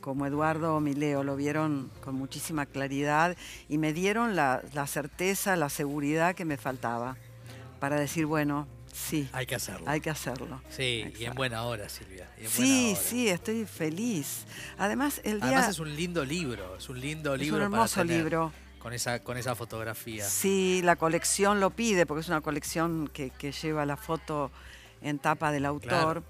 como 0.00 0.26
Eduardo 0.26 0.80
Mileo, 0.80 1.22
lo 1.22 1.36
vieron 1.36 1.92
con 2.02 2.16
muchísima 2.16 2.66
claridad 2.66 3.36
y 3.68 3.78
me 3.78 3.92
dieron 3.92 4.34
la 4.34 4.86
certeza, 4.88 5.54
la 5.54 5.68
seguridad 5.68 6.34
que 6.34 6.44
me 6.44 6.56
faltaba 6.56 7.16
para 7.78 7.98
decir, 7.98 8.26
bueno, 8.26 8.66
sí. 8.92 9.28
Hay 9.32 9.46
que 9.46 9.54
hacerlo. 9.54 9.88
Hay 9.88 10.00
que 10.00 10.10
hacerlo. 10.10 10.60
Sí, 10.70 11.12
y 11.18 11.24
en 11.24 11.34
buena 11.34 11.62
hora, 11.64 11.88
Silvia. 11.88 12.28
sí, 12.46 12.96
sí, 13.00 13.28
estoy 13.28 13.64
feliz. 13.64 14.46
Además, 14.78 15.20
el 15.24 15.40
día... 15.40 15.48
Además 15.48 15.68
es 15.70 15.78
un 15.78 15.94
lindo 15.94 16.24
libro, 16.24 16.76
es 16.76 16.88
un 16.88 17.00
lindo 17.00 17.36
libro. 17.36 17.56
Es 17.56 17.60
un 17.60 17.62
hermoso 17.62 18.04
libro. 18.04 18.52
Con 18.78 18.92
esa, 18.92 19.18
con 19.20 19.36
esa 19.36 19.54
fotografía. 19.54 20.24
Sí, 20.24 20.80
la 20.84 20.96
colección 20.96 21.60
lo 21.60 21.70
pide, 21.70 22.06
porque 22.06 22.20
es 22.20 22.28
una 22.28 22.40
colección 22.40 23.08
que, 23.12 23.30
lleva 23.62 23.84
la 23.84 23.96
foto 23.96 24.50
en 25.02 25.18
tapa 25.18 25.50
del 25.52 25.66
autor. 25.66 26.22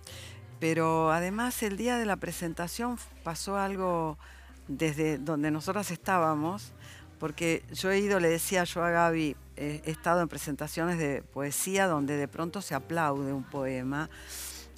Pero 0.61 1.13
además 1.13 1.63
el 1.63 1.77
día 1.77 1.99
de 1.99 2.07
la 2.07 2.17
presentación 2.17 2.99
pasó 3.23 3.57
algo 3.59 4.19
desde 4.67 5.19
donde 5.19 5.51
nosotras 5.51 5.91
estábamos, 5.91 6.73
porque 7.19 7.63
yo 7.73 7.91
he 7.91 7.99
ido, 7.99 8.21
le 8.21 8.29
decía 8.29 8.65
yo 8.65 8.83
a 8.83 8.91
Gaby, 8.91 9.37
he 9.57 9.83
estado 9.87 10.21
en 10.21 10.29
presentaciones 10.29 10.99
de 10.99 11.23
poesía 11.23 11.87
donde 11.87 12.17
de 12.17 12.29
pronto 12.29 12.63
se 12.63 12.75
aplaude 12.75 13.33
un 13.33 13.45
poema. 13.45 14.09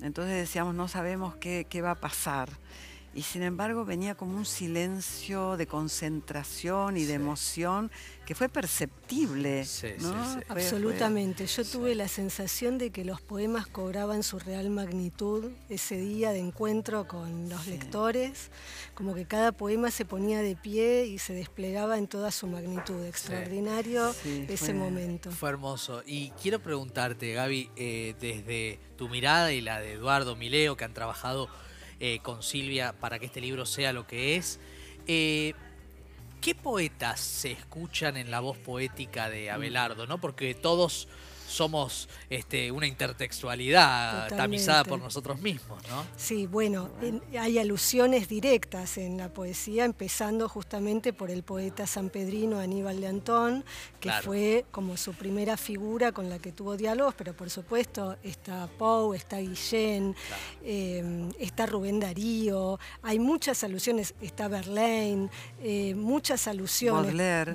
Entonces 0.00 0.36
decíamos, 0.36 0.74
no 0.74 0.88
sabemos 0.88 1.36
qué, 1.36 1.66
qué 1.68 1.82
va 1.82 1.92
a 1.92 1.94
pasar 1.94 2.48
y 3.12 3.22
sin 3.22 3.42
embargo 3.42 3.84
venía 3.84 4.14
como 4.14 4.36
un 4.36 4.46
silencio 4.46 5.56
de 5.56 5.66
concentración 5.66 6.96
y 6.96 7.04
de 7.04 7.14
emoción 7.14 7.90
que 8.24 8.36
fue 8.36 8.48
perceptible. 8.48 9.66
Absolutamente. 10.48 11.46
Yo 11.46 11.64
tuve 11.64 11.96
la 11.96 12.06
sensación 12.06 12.78
de 12.78 12.90
que 12.90 13.04
los 13.04 13.20
poemas 13.20 13.66
cobraban 13.66 14.22
su 14.22 14.38
real 14.38 14.70
magnitud 14.70 15.50
ese 15.68 15.96
día 15.96 16.30
de 16.30 16.38
encuentro 16.38 17.08
con 17.08 17.48
los 17.48 17.66
lectores, 17.66 18.50
como 18.94 19.16
que 19.16 19.24
cada 19.24 19.50
poema 19.50 19.90
se 19.90 20.04
ponía 20.04 20.42
de 20.42 20.54
pie 20.54 21.06
y 21.06 21.18
se 21.18 21.32
desplegaba 21.32 21.98
en 21.98 22.06
toda 22.06 22.30
su 22.30 22.46
magnitud. 22.46 23.04
Extraordinario 23.04 24.14
ese 24.24 24.72
momento. 24.72 25.32
Fue 25.32 25.48
hermoso. 25.48 26.04
Y 26.06 26.30
quiero 26.40 26.60
preguntarte, 26.60 27.32
Gaby, 27.32 27.70
eh, 27.74 28.14
desde 28.20 28.78
tu 28.96 29.08
mirada 29.08 29.52
y 29.52 29.60
la 29.60 29.80
de 29.80 29.94
Eduardo 29.94 30.36
Mileo, 30.36 30.76
que 30.76 30.84
han 30.84 30.94
trabajado 30.94 31.48
eh, 32.00 32.20
con 32.22 32.42
Silvia 32.42 32.94
para 32.98 33.18
que 33.18 33.26
este 33.26 33.40
libro 33.40 33.66
sea 33.66 33.92
lo 33.92 34.06
que 34.06 34.36
es. 34.36 34.58
Eh, 35.06 35.54
¿Qué 36.40 36.54
poetas 36.54 37.20
se 37.20 37.52
escuchan 37.52 38.16
en 38.16 38.30
la 38.30 38.40
voz 38.40 38.56
poética 38.56 39.28
de 39.28 39.50
Abelardo? 39.50 40.06
¿no? 40.06 40.18
Porque 40.18 40.54
todos 40.54 41.08
somos 41.50 42.08
este, 42.28 42.70
una 42.70 42.86
intertextualidad 42.86 44.28
tamizada 44.28 44.84
por 44.84 45.00
nosotros 45.00 45.40
mismos, 45.40 45.82
¿no? 45.88 46.04
Sí, 46.16 46.46
bueno, 46.46 46.90
hay 47.38 47.58
alusiones 47.58 48.28
directas 48.28 48.98
en 48.98 49.18
la 49.18 49.28
poesía, 49.28 49.84
empezando 49.84 50.48
justamente 50.48 51.12
por 51.12 51.30
el 51.30 51.42
poeta 51.42 51.86
sanpedrino 51.86 52.58
Aníbal 52.58 53.00
de 53.00 53.06
Antón, 53.08 53.64
que 53.98 54.10
fue 54.22 54.64
como 54.70 54.96
su 54.96 55.14
primera 55.14 55.56
figura 55.56 56.12
con 56.12 56.28
la 56.28 56.38
que 56.38 56.52
tuvo 56.52 56.76
diálogos, 56.76 57.14
pero 57.16 57.34
por 57.34 57.50
supuesto 57.50 58.16
está 58.22 58.68
Poe, 58.78 59.16
está 59.16 59.38
Guillén, 59.38 60.14
eh, 60.62 61.28
está 61.38 61.66
Rubén 61.66 62.00
Darío, 62.00 62.78
hay 63.02 63.18
muchas 63.18 63.64
alusiones, 63.64 64.14
está 64.20 64.48
Verlaine, 64.48 65.28
eh, 65.62 65.94
muchas 65.94 66.46
alusiones. 66.46 67.12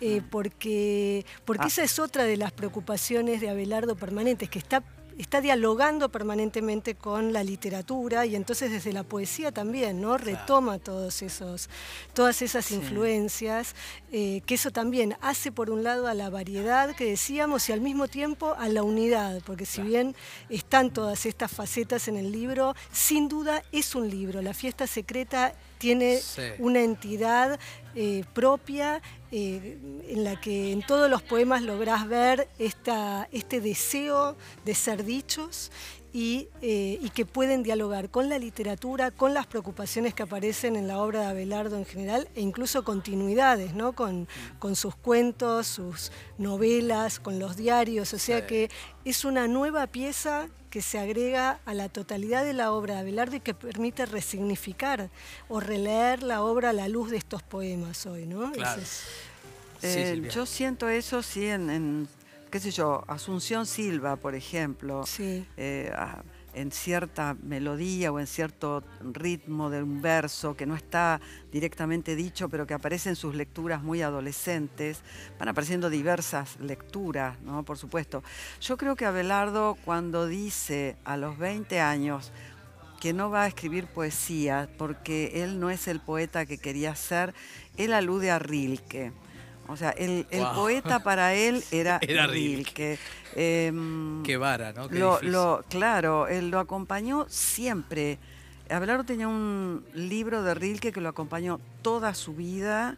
Eh, 0.00 0.22
porque, 0.30 1.26
porque 1.44 1.64
ah. 1.64 1.68
esa 1.68 1.82
es 1.82 1.98
otra 1.98 2.24
de 2.24 2.36
las 2.36 2.52
preocupaciones 2.70 2.80
ocupaciones 2.80 3.40
de 3.40 3.50
Abelardo 3.50 3.96
permanentes, 3.96 4.48
que 4.48 4.58
está 4.58 4.82
está 5.18 5.42
dialogando 5.42 6.08
permanentemente 6.08 6.94
con 6.94 7.34
la 7.34 7.44
literatura 7.44 8.24
y 8.24 8.36
entonces 8.36 8.70
desde 8.70 8.94
la 8.94 9.02
poesía 9.02 9.52
también, 9.52 10.00
¿no? 10.00 10.16
Retoma 10.16 10.78
todos 10.78 11.20
esos, 11.20 11.68
todas 12.14 12.40
esas 12.40 12.70
influencias, 12.70 13.74
eh, 14.12 14.40
que 14.46 14.54
eso 14.54 14.70
también 14.70 15.16
hace 15.20 15.52
por 15.52 15.68
un 15.68 15.84
lado 15.84 16.06
a 16.06 16.14
la 16.14 16.30
variedad 16.30 16.96
que 16.96 17.04
decíamos 17.04 17.68
y 17.68 17.72
al 17.72 17.82
mismo 17.82 18.08
tiempo 18.08 18.54
a 18.58 18.70
la 18.70 18.82
unidad, 18.82 19.42
porque 19.44 19.66
si 19.66 19.82
bien 19.82 20.14
están 20.48 20.90
todas 20.90 21.26
estas 21.26 21.50
facetas 21.50 22.08
en 22.08 22.16
el 22.16 22.32
libro, 22.32 22.74
sin 22.90 23.28
duda 23.28 23.62
es 23.72 23.94
un 23.94 24.08
libro. 24.08 24.40
La 24.40 24.54
fiesta 24.54 24.86
secreta 24.86 25.52
tiene 25.80 26.20
una 26.58 26.82
entidad 26.82 27.58
eh, 27.94 28.22
propia 28.34 29.00
eh, 29.32 29.78
en 30.06 30.24
la 30.24 30.38
que 30.38 30.72
en 30.72 30.82
todos 30.82 31.08
los 31.10 31.22
poemas 31.22 31.62
lográs 31.62 32.06
ver 32.06 32.48
esta, 32.58 33.28
este 33.32 33.62
deseo 33.62 34.36
de 34.66 34.74
ser 34.74 35.04
dichos 35.04 35.72
eh, 36.12 36.98
y, 37.00 37.10
que 37.10 37.24
pueden 37.24 37.62
dialogar 37.62 38.10
con 38.10 38.28
la 38.28 38.38
literatura, 38.38 39.12
con 39.12 39.32
las 39.32 39.46
preocupaciones 39.46 40.12
que 40.12 40.24
aparecen 40.24 40.74
en 40.74 40.88
la 40.88 40.98
obra 40.98 41.20
de 41.20 41.26
Abelardo 41.26 41.76
en 41.76 41.84
general 41.84 42.28
e 42.34 42.40
incluso 42.40 42.82
continuidades, 42.82 43.74
¿no? 43.74 43.92
con, 43.92 44.26
con 44.58 44.74
sus 44.74 44.96
cuentos, 44.96 45.68
sus 45.68 46.10
novelas, 46.36 47.20
con 47.20 47.38
los 47.38 47.56
diarios, 47.56 48.12
o 48.12 48.18
sea 48.18 48.44
que 48.44 48.70
es 49.04 49.24
una 49.24 49.46
nueva 49.46 49.86
pieza 49.86 50.48
que 50.68 50.82
se 50.82 50.98
agrega 50.98 51.60
a 51.64 51.74
la 51.74 51.88
totalidad 51.88 52.44
de 52.44 52.54
la 52.54 52.72
obra 52.72 52.94
de 52.94 53.00
Abelardo 53.00 53.36
y 53.36 53.40
que 53.40 53.54
permite 53.54 54.04
resignificar 54.04 55.10
o 55.48 55.60
releer 55.60 56.24
la 56.24 56.42
obra 56.42 56.70
a 56.70 56.72
la 56.72 56.88
luz 56.88 57.10
de 57.10 57.18
estos 57.18 57.42
poemas 57.42 58.06
hoy. 58.06 58.26
¿no? 58.26 58.52
Eh, 59.82 60.28
yo 60.32 60.44
siento 60.44 60.88
eso 60.88 61.22
sí 61.22 61.46
en 61.46 62.08
qué 62.50 62.60
sé 62.60 62.70
yo, 62.70 63.04
Asunción 63.06 63.66
Silva, 63.66 64.16
por 64.16 64.34
ejemplo, 64.34 65.04
eh, 65.18 65.92
en 66.52 66.72
cierta 66.72 67.36
melodía 67.42 68.10
o 68.10 68.18
en 68.18 68.26
cierto 68.26 68.82
ritmo 69.00 69.70
de 69.70 69.82
un 69.82 70.02
verso 70.02 70.56
que 70.56 70.66
no 70.66 70.74
está 70.74 71.20
directamente 71.52 72.16
dicho, 72.16 72.48
pero 72.48 72.66
que 72.66 72.74
aparece 72.74 73.08
en 73.08 73.16
sus 73.16 73.34
lecturas 73.34 73.82
muy 73.82 74.02
adolescentes, 74.02 75.02
van 75.38 75.48
apareciendo 75.48 75.90
diversas 75.90 76.58
lecturas, 76.60 77.40
¿no? 77.42 77.62
Por 77.62 77.78
supuesto. 77.78 78.22
Yo 78.60 78.76
creo 78.76 78.96
que 78.96 79.06
Abelardo 79.06 79.76
cuando 79.84 80.26
dice 80.26 80.96
a 81.04 81.16
los 81.16 81.38
20 81.38 81.80
años, 81.80 82.32
que 83.00 83.12
no 83.14 83.30
va 83.30 83.44
a 83.44 83.46
escribir 83.46 83.86
poesía 83.86 84.68
porque 84.76 85.42
él 85.42 85.58
no 85.58 85.70
es 85.70 85.88
el 85.88 86.00
poeta 86.00 86.44
que 86.44 86.58
quería 86.58 86.94
ser, 86.94 87.32
él 87.76 87.94
alude 87.94 88.30
a 88.30 88.38
Rilke. 88.38 89.12
O 89.68 89.76
sea, 89.76 89.90
el, 89.90 90.26
poeta 90.54 91.02
para 91.02 91.34
él 91.34 91.62
era, 91.70 91.98
era 92.02 92.26
Rilke. 92.26 92.98
Em, 93.36 94.22
Qué 94.22 94.36
vara, 94.36 94.72
¿no? 94.72 94.88
lo, 95.22 95.64
claro, 95.68 96.26
él 96.26 96.50
lo 96.50 96.58
acompañó 96.58 97.26
siempre. 97.28 98.18
Abelardo 98.68 99.04
tenía 99.04 99.28
un 99.28 99.84
libro 99.94 100.42
de 100.42 100.54
Rilke 100.54 100.92
que 100.92 101.00
lo 101.00 101.08
acompañó 101.08 101.60
toda 101.82 102.14
su 102.14 102.34
vida 102.34 102.96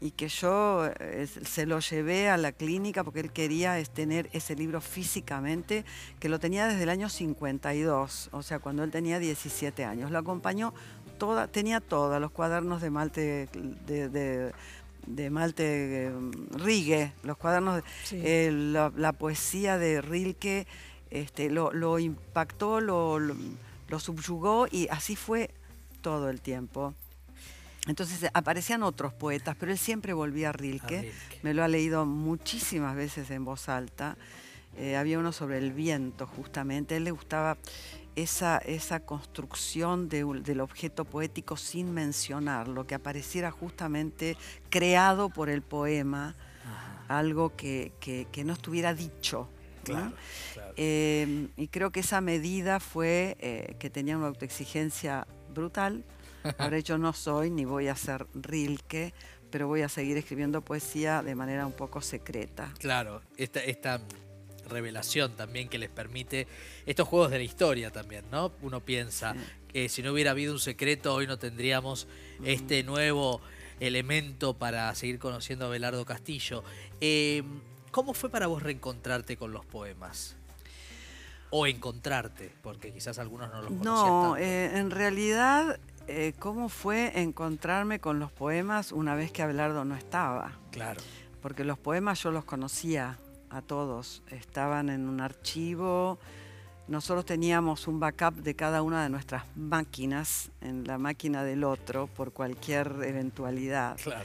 y 0.00 0.10
que 0.10 0.28
yo 0.28 0.86
eh, 1.00 1.26
se 1.26 1.64
lo 1.64 1.80
llevé 1.80 2.28
a 2.28 2.36
la 2.36 2.52
clínica 2.52 3.02
porque 3.02 3.20
él 3.20 3.32
quería 3.32 3.82
tener 3.84 4.28
ese 4.32 4.54
libro 4.54 4.80
físicamente, 4.80 5.84
que 6.20 6.28
lo 6.28 6.38
tenía 6.38 6.66
desde 6.66 6.82
el 6.82 6.90
año 6.90 7.08
52, 7.08 8.28
o 8.32 8.42
sea, 8.42 8.58
cuando 8.58 8.84
él 8.84 8.90
tenía 8.90 9.18
17 9.18 9.84
años. 9.84 10.10
Lo 10.10 10.18
acompañó 10.18 10.74
toda, 11.18 11.48
tenía 11.48 11.80
todos 11.80 12.20
los 12.20 12.30
cuadernos 12.30 12.82
de 12.82 12.90
Malte 12.90 13.48
de 13.86 14.08
de 14.10 14.52
Malte 15.30 16.06
eh, 16.06 16.12
Rigue, 16.52 17.12
los 17.22 17.36
cuadernos, 17.36 17.82
eh, 18.12 18.50
la, 18.52 19.12
poesía 19.12 19.78
de 19.78 20.00
Rilke, 20.00 20.66
este, 21.10 21.50
lo, 21.50 21.98
impactó, 21.98 22.80
lo, 22.80 23.20
subyugó 23.98 24.66
y 24.70 24.88
así 24.88 25.16
fue 25.16 25.50
todo 26.02 26.30
el 26.30 26.40
tiempo. 26.40 26.94
Entonces 27.86 28.28
aparecían 28.34 28.82
otros 28.82 29.12
poetas, 29.12 29.56
pero 29.58 29.70
él 29.70 29.78
siempre 29.78 30.12
volvía 30.12 30.48
a 30.48 30.52
Rilke. 30.52 31.12
Me 31.42 31.54
lo 31.54 31.62
ha 31.62 31.68
leído 31.68 32.04
muchísimas 32.04 32.96
veces 32.96 33.30
en 33.30 33.44
voz 33.44 33.68
alta. 33.68 34.16
Eh, 34.76 34.96
había 34.96 35.18
uno 35.18 35.32
sobre 35.32 35.58
el 35.58 35.72
viento, 35.72 36.26
justamente. 36.26 36.94
A 36.94 36.96
él 36.98 37.04
le 37.04 37.10
gustaba 37.10 37.56
esa, 38.16 38.58
esa 38.58 39.00
construcción 39.00 40.08
del 40.08 40.60
objeto 40.60 41.04
poético 41.04 41.56
sin 41.56 41.92
mencionar, 41.92 42.66
lo 42.66 42.86
que 42.86 42.94
apareciera 42.94 43.50
justamente 43.50 44.36
creado 44.70 45.28
por 45.28 45.50
el 45.50 45.62
poema, 45.62 46.34
algo 47.08 47.54
que, 47.54 47.92
no 48.44 48.52
estuviera 48.54 48.94
dicho. 48.94 49.48
Em, 50.76 51.48
y 51.56 51.68
creo 51.68 51.92
que 51.92 52.00
esa 52.00 52.20
medida 52.20 52.80
fue 52.80 53.36
eh, 53.38 53.76
que 53.78 53.88
tenía 53.88 54.16
una 54.16 54.26
autoexigencia 54.26 55.26
brutal. 55.54 56.04
Ahora 56.58 56.80
yo 56.80 56.98
no 56.98 57.12
soy 57.12 57.50
ni 57.50 57.64
voy 57.64 57.86
a 57.86 57.94
ser 57.94 58.26
Rilke, 58.34 59.14
pero 59.50 59.68
voy 59.68 59.82
a 59.82 59.88
seguir 59.88 60.16
escribiendo 60.16 60.62
poesía 60.62 61.22
de 61.22 61.34
manera 61.34 61.66
un 61.66 61.72
poco 61.72 62.00
secreta. 62.00 62.72
Claro, 62.78 63.22
esta, 63.36 63.62
esta 63.62 64.00
revelación 64.66 65.36
también 65.36 65.68
que 65.68 65.78
les 65.78 65.90
permite 65.90 66.46
estos 66.84 67.08
juegos 67.08 67.30
de 67.30 67.38
la 67.38 67.44
historia 67.44 67.90
también, 67.90 68.24
¿no? 68.30 68.52
Uno 68.62 68.80
piensa 68.80 69.34
que 69.68 69.88
si 69.88 70.02
no 70.02 70.12
hubiera 70.12 70.32
habido 70.32 70.52
un 70.52 70.60
secreto 70.60 71.14
hoy 71.14 71.26
no 71.26 71.38
tendríamos 71.38 72.06
este 72.44 72.82
nuevo 72.82 73.40
elemento 73.80 74.54
para 74.54 74.94
seguir 74.94 75.18
conociendo 75.18 75.66
a 75.66 75.68
Belardo 75.68 76.04
Castillo. 76.04 76.64
Eh, 77.00 77.42
¿Cómo 77.90 78.14
fue 78.14 78.30
para 78.30 78.46
vos 78.46 78.62
reencontrarte 78.62 79.36
con 79.36 79.52
los 79.52 79.64
poemas? 79.64 80.36
O 81.50 81.66
encontrarte, 81.66 82.52
porque 82.62 82.92
quizás 82.92 83.18
algunos 83.18 83.50
no 83.50 83.62
los 83.62 83.68
conocían 83.68 83.84
No, 83.84 84.36
eh, 84.36 84.78
en 84.78 84.90
realidad, 84.90 85.78
eh, 86.08 86.34
¿cómo 86.38 86.68
fue 86.68 87.20
encontrarme 87.20 88.00
con 88.00 88.18
los 88.18 88.32
poemas 88.32 88.92
una 88.92 89.14
vez 89.14 89.30
que 89.30 89.42
Abelardo 89.42 89.84
no 89.84 89.96
estaba? 89.96 90.58
Claro. 90.72 91.00
Porque 91.40 91.64
los 91.64 91.78
poemas 91.78 92.22
yo 92.22 92.32
los 92.32 92.44
conocía 92.44 93.18
a 93.50 93.62
todos, 93.62 94.22
estaban 94.30 94.88
en 94.88 95.08
un 95.08 95.20
archivo, 95.20 96.18
nosotros 96.88 97.24
teníamos 97.24 97.88
un 97.88 97.98
backup 97.98 98.34
de 98.36 98.54
cada 98.54 98.82
una 98.82 99.02
de 99.02 99.10
nuestras 99.10 99.44
máquinas 99.56 100.50
en 100.60 100.84
la 100.84 100.98
máquina 100.98 101.42
del 101.42 101.64
otro 101.64 102.06
por 102.06 102.32
cualquier 102.32 102.94
eventualidad. 103.02 103.96
Claro. 104.02 104.24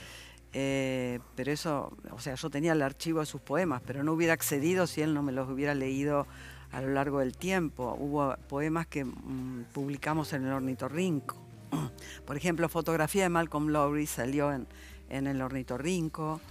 Eh, 0.54 1.20
pero 1.36 1.52
eso, 1.52 1.98
o 2.12 2.20
sea, 2.20 2.36
yo 2.36 2.50
tenía 2.50 2.74
el 2.74 2.82
archivo 2.82 3.22
de 3.22 3.26
sus 3.26 3.42
poemas, 3.42 3.82
pero 3.86 4.04
no 4.04 4.14
hubiera 4.14 4.34
accedido 4.34 4.86
si 4.86 5.02
él 5.02 5.14
no 5.14 5.24
me 5.24 5.32
los 5.32 5.50
hubiera 5.50 5.74
leído 5.74 6.28
a 6.72 6.82
lo 6.82 6.90
largo 6.90 7.20
del 7.20 7.36
tiempo. 7.36 7.96
Hubo 7.98 8.36
poemas 8.48 8.86
que 8.86 9.06
mm, 9.06 9.66
publicamos 9.74 10.34
en 10.34 10.46
el 10.46 10.54
Ornitorrinco. 10.54 11.38
Por 12.26 12.38
ejemplo, 12.38 12.68
fotografía 12.70 13.24
de 13.24 13.30
Malcolm 13.30 13.70
Lowry 13.70 14.06
salió 14.06 14.52
en, 14.52 14.68
en 15.10 15.28
el 15.28 15.42
Ornitorrinco. 15.42 16.42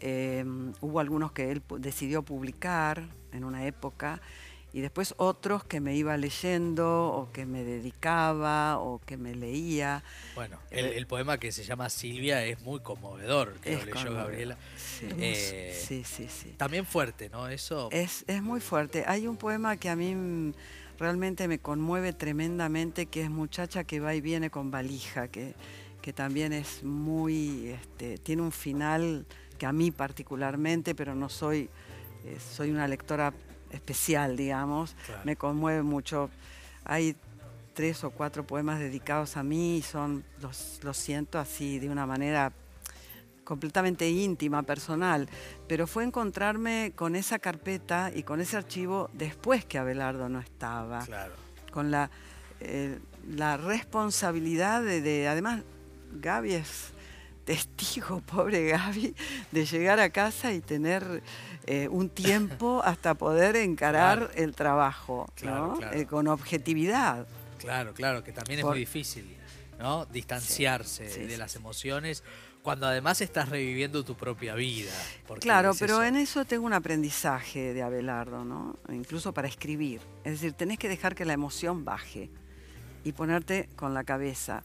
Eh, 0.00 0.44
hubo 0.80 1.00
algunos 1.00 1.32
que 1.32 1.50
él 1.50 1.62
decidió 1.78 2.22
publicar 2.22 3.08
en 3.32 3.44
una 3.44 3.66
época 3.66 4.20
y 4.76 4.80
después 4.80 5.14
otros 5.16 5.64
que 5.64 5.80
me 5.80 5.94
iba 5.96 6.16
leyendo 6.18 7.06
o 7.06 7.32
que 7.32 7.46
me 7.46 7.64
dedicaba 7.64 8.78
o 8.78 8.98
que 8.98 9.16
me 9.16 9.34
leía. 9.34 10.04
Bueno, 10.34 10.58
el, 10.70 10.86
eh, 10.86 11.06
poema 11.06 11.38
que 11.38 11.50
se 11.50 11.64
llama 11.64 11.88
Silvia 11.88 12.44
es 12.44 12.60
muy 12.60 12.80
conmovedor, 12.80 13.54
que 13.60 13.74
lo 13.74 13.84
leyó 13.86 14.12
Gabriela. 14.12 14.58
Eh, 15.00 15.74
sí. 15.74 16.04
sí, 16.04 16.28
sí, 16.28 16.54
También 16.58 16.84
fuerte, 16.84 17.30
¿no? 17.30 17.48
Eso. 17.48 17.88
Es, 17.90 18.24
es 18.26 18.42
muy 18.42 18.60
fuerte. 18.60 19.04
Hay 19.06 19.26
un 19.26 19.38
poema 19.38 19.78
que 19.78 19.88
a 19.88 19.96
mí 19.96 20.52
realmente 20.98 21.48
me 21.48 21.58
conmueve 21.58 22.12
tremendamente, 22.12 23.06
que 23.06 23.22
es 23.22 23.30
Muchacha 23.30 23.84
que 23.84 23.98
va 24.00 24.14
y 24.14 24.20
viene 24.20 24.50
con 24.50 24.70
valija, 24.70 25.28
que, 25.28 25.54
que 26.02 26.12
también 26.12 26.52
es 26.52 26.82
muy, 26.82 27.68
este, 27.68 28.18
tiene 28.18 28.42
un 28.42 28.52
final 28.52 29.24
que 29.56 29.66
a 29.66 29.72
mí 29.72 29.90
particularmente, 29.90 30.94
pero 30.94 31.14
no 31.14 31.28
soy, 31.28 31.68
eh, 32.24 32.38
soy 32.38 32.70
una 32.70 32.86
lectora 32.86 33.32
especial, 33.70 34.36
digamos, 34.36 34.96
me 35.24 35.36
conmueve 35.36 35.82
mucho. 35.82 36.30
Hay 36.84 37.16
tres 37.74 38.04
o 38.04 38.10
cuatro 38.10 38.46
poemas 38.46 38.78
dedicados 38.78 39.36
a 39.36 39.42
mí 39.42 39.78
y 39.78 39.82
son, 39.82 40.24
los, 40.40 40.80
los 40.82 40.96
siento 40.96 41.38
así 41.38 41.78
de 41.78 41.90
una 41.90 42.06
manera 42.06 42.52
completamente 43.44 44.08
íntima, 44.08 44.62
personal, 44.62 45.28
pero 45.68 45.86
fue 45.86 46.04
encontrarme 46.04 46.92
con 46.96 47.14
esa 47.14 47.38
carpeta 47.38 48.10
y 48.14 48.24
con 48.24 48.40
ese 48.40 48.56
archivo 48.56 49.08
después 49.12 49.64
que 49.64 49.78
Abelardo 49.78 50.28
no 50.28 50.40
estaba. 50.40 51.06
Con 51.72 51.90
la, 51.90 52.10
eh, 52.60 52.98
la 53.28 53.56
responsabilidad 53.56 54.82
de, 54.82 55.00
de, 55.00 55.28
además, 55.28 55.62
Gaby 56.12 56.54
es 56.54 56.92
testigo, 57.46 58.20
pobre 58.26 58.68
Gaby, 58.68 59.14
de 59.50 59.64
llegar 59.64 60.00
a 60.00 60.10
casa 60.10 60.52
y 60.52 60.60
tener 60.60 61.22
eh, 61.66 61.88
un 61.88 62.10
tiempo 62.10 62.82
hasta 62.84 63.14
poder 63.14 63.56
encarar 63.56 64.30
el 64.34 64.54
trabajo, 64.54 65.26
eh, 65.92 66.04
con 66.04 66.28
objetividad. 66.28 67.26
Claro, 67.58 67.94
claro, 67.94 68.22
que 68.22 68.32
también 68.32 68.60
es 68.60 68.66
muy 68.66 68.80
difícil, 68.80 69.34
¿no? 69.78 70.04
Distanciarse 70.04 71.26
de 71.26 71.38
las 71.38 71.56
emociones 71.56 72.22
cuando 72.62 72.88
además 72.88 73.20
estás 73.20 73.48
reviviendo 73.48 74.04
tu 74.04 74.16
propia 74.16 74.56
vida. 74.56 74.90
Claro, 75.40 75.72
pero 75.78 76.02
en 76.02 76.16
eso 76.16 76.44
tengo 76.44 76.66
un 76.66 76.72
aprendizaje 76.72 77.72
de 77.72 77.80
Abelardo, 77.80 78.44
¿no? 78.44 78.76
Incluso 78.88 79.32
para 79.32 79.46
escribir. 79.46 80.00
Es 80.24 80.32
decir, 80.32 80.52
tenés 80.52 80.76
que 80.76 80.88
dejar 80.88 81.14
que 81.14 81.24
la 81.24 81.32
emoción 81.32 81.84
baje 81.84 82.28
y 83.04 83.12
ponerte 83.12 83.68
con 83.76 83.94
la 83.94 84.02
cabeza, 84.02 84.64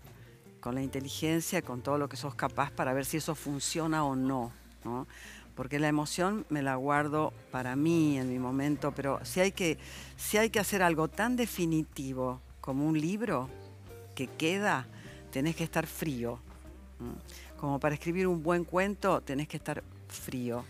con 0.62 0.76
la 0.76 0.82
inteligencia, 0.82 1.62
con 1.62 1.82
todo 1.82 1.98
lo 1.98 2.08
que 2.08 2.16
sos 2.16 2.36
capaz 2.36 2.72
para 2.72 2.94
ver 2.94 3.06
si 3.06 3.18
eso 3.18 3.36
funciona 3.36 4.06
o 4.06 4.16
no, 4.16 4.54
¿no? 4.86 5.08
porque 5.56 5.80
la 5.80 5.88
emoción 5.88 6.46
me 6.50 6.62
la 6.62 6.76
guardo 6.76 7.34
para 7.52 7.76
mí 7.76 8.18
en 8.18 8.30
mi 8.30 8.40
momento, 8.40 8.94
pero 8.94 9.20
si 9.24 9.42
hay 9.42 9.52
que, 9.52 9.78
si 10.18 10.38
hay 10.38 10.50
que 10.50 10.60
hacer 10.60 10.82
algo 10.82 11.08
tan 11.08 11.36
definitivo 11.36 12.42
como 12.62 12.88
un 12.88 13.00
libro 13.00 13.50
que 14.16 14.28
queda, 14.28 14.88
tenés 15.32 15.56
que 15.56 15.64
estar 15.64 15.88
frío. 15.88 16.40
Como 17.58 17.80
para 17.80 17.96
escribir 17.96 18.28
un 18.28 18.44
buen 18.44 18.64
cuento, 18.64 19.22
tenés 19.22 19.48
que 19.48 19.58
estar 19.58 19.84
frío. 20.08 20.64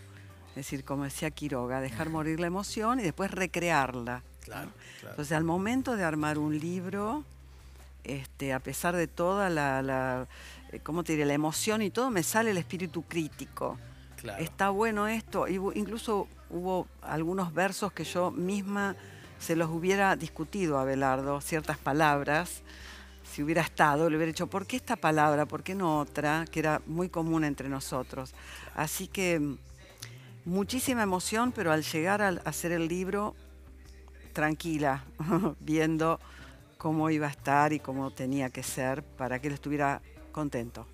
Es 0.50 0.56
decir, 0.56 0.84
como 0.84 1.04
decía 1.04 1.32
Quiroga, 1.32 1.80
dejar 1.80 2.10
morir 2.10 2.40
la 2.40 2.48
emoción 2.48 3.00
y 3.00 3.04
después 3.04 3.32
recrearla. 3.32 4.24
Entonces, 5.04 5.32
al 5.32 5.44
momento 5.44 5.96
de 5.96 6.04
armar 6.04 6.38
un 6.38 6.58
libro, 6.58 7.24
este, 8.04 8.54
a 8.54 8.60
pesar 8.60 8.96
de 8.96 9.08
toda 9.08 9.50
la, 9.50 9.82
la, 9.82 10.28
eh, 10.72 10.80
¿cómo 10.80 11.04
te 11.04 11.14
diré? 11.14 11.26
la 11.26 11.34
emoción 11.34 11.82
y 11.82 11.90
todo, 11.90 12.10
me 12.10 12.24
sale 12.24 12.52
el 12.52 12.58
espíritu 12.58 13.04
crítico 13.04 13.78
está 14.40 14.70
bueno 14.70 15.08
esto. 15.08 15.48
Incluso 15.48 16.28
hubo 16.50 16.88
algunos 17.02 17.54
versos 17.54 17.92
que 17.92 18.04
yo 18.04 18.32
misma 18.32 18.96
se 19.40 19.56
los 19.56 19.70
hubiera 19.70 20.16
discutido 20.16 20.78
a 20.78 20.86
Belardo, 20.86 21.42
ciertas 21.42 21.78
palabras, 21.78 22.62
si 23.24 23.42
hubiera 23.42 23.62
estado, 23.62 24.10
le 24.10 24.18
hubiera 24.18 24.32
dicho, 24.32 24.48
¿por 24.48 24.68
qué 24.68 24.76
esta 24.76 24.96
palabra? 24.96 25.46
¿Por 25.46 25.64
qué 25.64 25.74
no 25.74 26.00
otra? 26.00 26.46
Que 26.52 26.60
era 26.60 26.82
muy 26.86 27.10
común 27.10 27.44
entre 27.44 27.70
nosotros. 27.70 28.34
Así 28.76 29.08
que 29.08 29.56
muchísima 30.46 31.04
emoción, 31.04 31.52
pero 31.52 31.72
al 31.72 31.84
llegar 31.84 32.22
a 32.22 32.30
hacer 32.46 32.72
el 32.72 32.88
libro, 32.88 33.36
tranquila, 34.34 35.06
viendo 35.60 36.20
cómo 36.82 37.12
iba 37.12 37.28
a 37.28 37.30
estar 37.30 37.74
y 37.74 37.80
cómo 37.80 38.10
tenía 38.10 38.50
que 38.50 38.64
ser 38.64 39.04
para 39.04 39.40
que 39.40 39.50
él 39.50 39.54
estuviera 39.54 40.02
contento. 40.32 40.88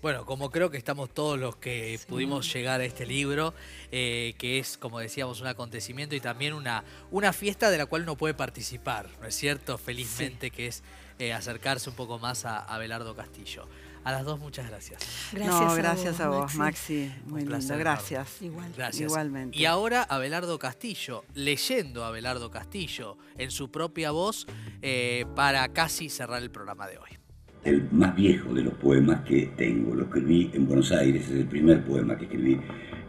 Bueno, 0.00 0.24
como 0.24 0.50
creo 0.50 0.70
que 0.70 0.78
estamos 0.78 1.10
todos 1.12 1.38
los 1.38 1.56
que 1.56 2.00
pudimos 2.08 2.50
llegar 2.50 2.80
a 2.80 2.84
este 2.86 3.04
libro, 3.04 3.52
eh, 3.92 4.34
que 4.38 4.58
es, 4.58 4.78
como 4.78 4.98
decíamos, 4.98 5.42
un 5.42 5.48
acontecimiento 5.48 6.14
y 6.14 6.20
también 6.20 6.54
una, 6.54 6.82
una 7.10 7.34
fiesta 7.34 7.70
de 7.70 7.76
la 7.76 7.84
cual 7.84 8.04
uno 8.04 8.16
puede 8.16 8.32
participar, 8.32 9.10
¿no 9.20 9.26
es 9.26 9.34
cierto? 9.34 9.76
Felizmente, 9.76 10.50
que 10.50 10.68
es 10.68 10.82
eh, 11.18 11.34
acercarse 11.34 11.90
un 11.90 11.96
poco 11.96 12.18
más 12.18 12.46
a, 12.46 12.60
a, 12.60 12.78
Belardo 12.78 13.14
Castillo. 13.14 13.68
A 14.02 14.12
las 14.12 14.24
dos, 14.24 14.40
muchas 14.40 14.68
gracias. 14.68 15.02
Gracias, 15.32 15.60
no, 15.60 15.74
gracias 15.74 16.20
a 16.20 16.28
vos, 16.28 16.54
Maxi. 16.54 17.12
Muy 17.26 17.44
lindo, 17.44 17.78
gracias. 17.78 18.40
Igual. 18.40 18.72
Gracias. 18.74 19.10
Igualmente. 19.10 19.58
Y 19.58 19.66
ahora 19.66 20.02
a 20.02 20.18
Belardo 20.18 20.58
Castillo, 20.58 21.24
leyendo 21.34 22.04
a 22.04 22.10
Belardo 22.10 22.50
Castillo 22.50 23.18
en 23.36 23.50
su 23.50 23.70
propia 23.70 24.10
voz 24.10 24.46
eh, 24.80 25.26
para 25.36 25.68
casi 25.68 26.08
cerrar 26.08 26.42
el 26.42 26.50
programa 26.50 26.86
de 26.88 26.98
hoy 26.98 27.20
el 27.64 27.88
más 27.90 28.16
viejo 28.16 28.54
de 28.54 28.62
los 28.62 28.74
poemas 28.74 29.20
que 29.22 29.50
tengo. 29.56 29.94
Lo 29.94 30.04
escribí 30.04 30.50
en 30.54 30.66
Buenos 30.66 30.92
Aires, 30.92 31.24
es 31.24 31.32
el 31.32 31.46
primer 31.46 31.84
poema 31.84 32.16
que 32.16 32.24
escribí 32.24 32.60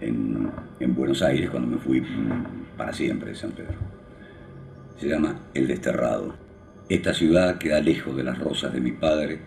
en, 0.01 0.51
Buenos 0.93 1.21
Aires 1.21 1.49
cuando 1.49 1.69
me 1.69 1.77
fui 1.77 2.03
para 2.75 2.91
siempre 2.91 3.29
de 3.29 3.35
San 3.35 3.51
Pedro. 3.51 3.75
Se 4.97 5.07
llama 5.07 5.39
El 5.53 5.67
Desterrado. 5.67 6.35
Esta 6.89 7.13
ciudad 7.13 7.57
queda 7.57 7.79
lejos 7.79 8.15
de 8.15 8.23
las 8.23 8.37
rosas 8.37 8.73
de 8.73 8.81
mi 8.81 8.91
padre 8.91 9.39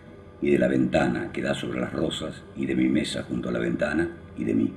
y 0.45 0.51
de 0.51 0.59
la 0.59 0.67
ventana 0.67 1.31
que 1.33 1.41
da 1.41 1.55
sobre 1.55 1.79
las 1.79 1.91
rosas 1.91 2.43
y 2.55 2.67
de 2.67 2.75
mi 2.75 2.87
mesa 2.87 3.23
junto 3.23 3.49
a 3.49 3.51
la 3.51 3.57
ventana 3.57 4.07
y 4.37 4.43
de 4.43 4.53
mí. 4.53 4.71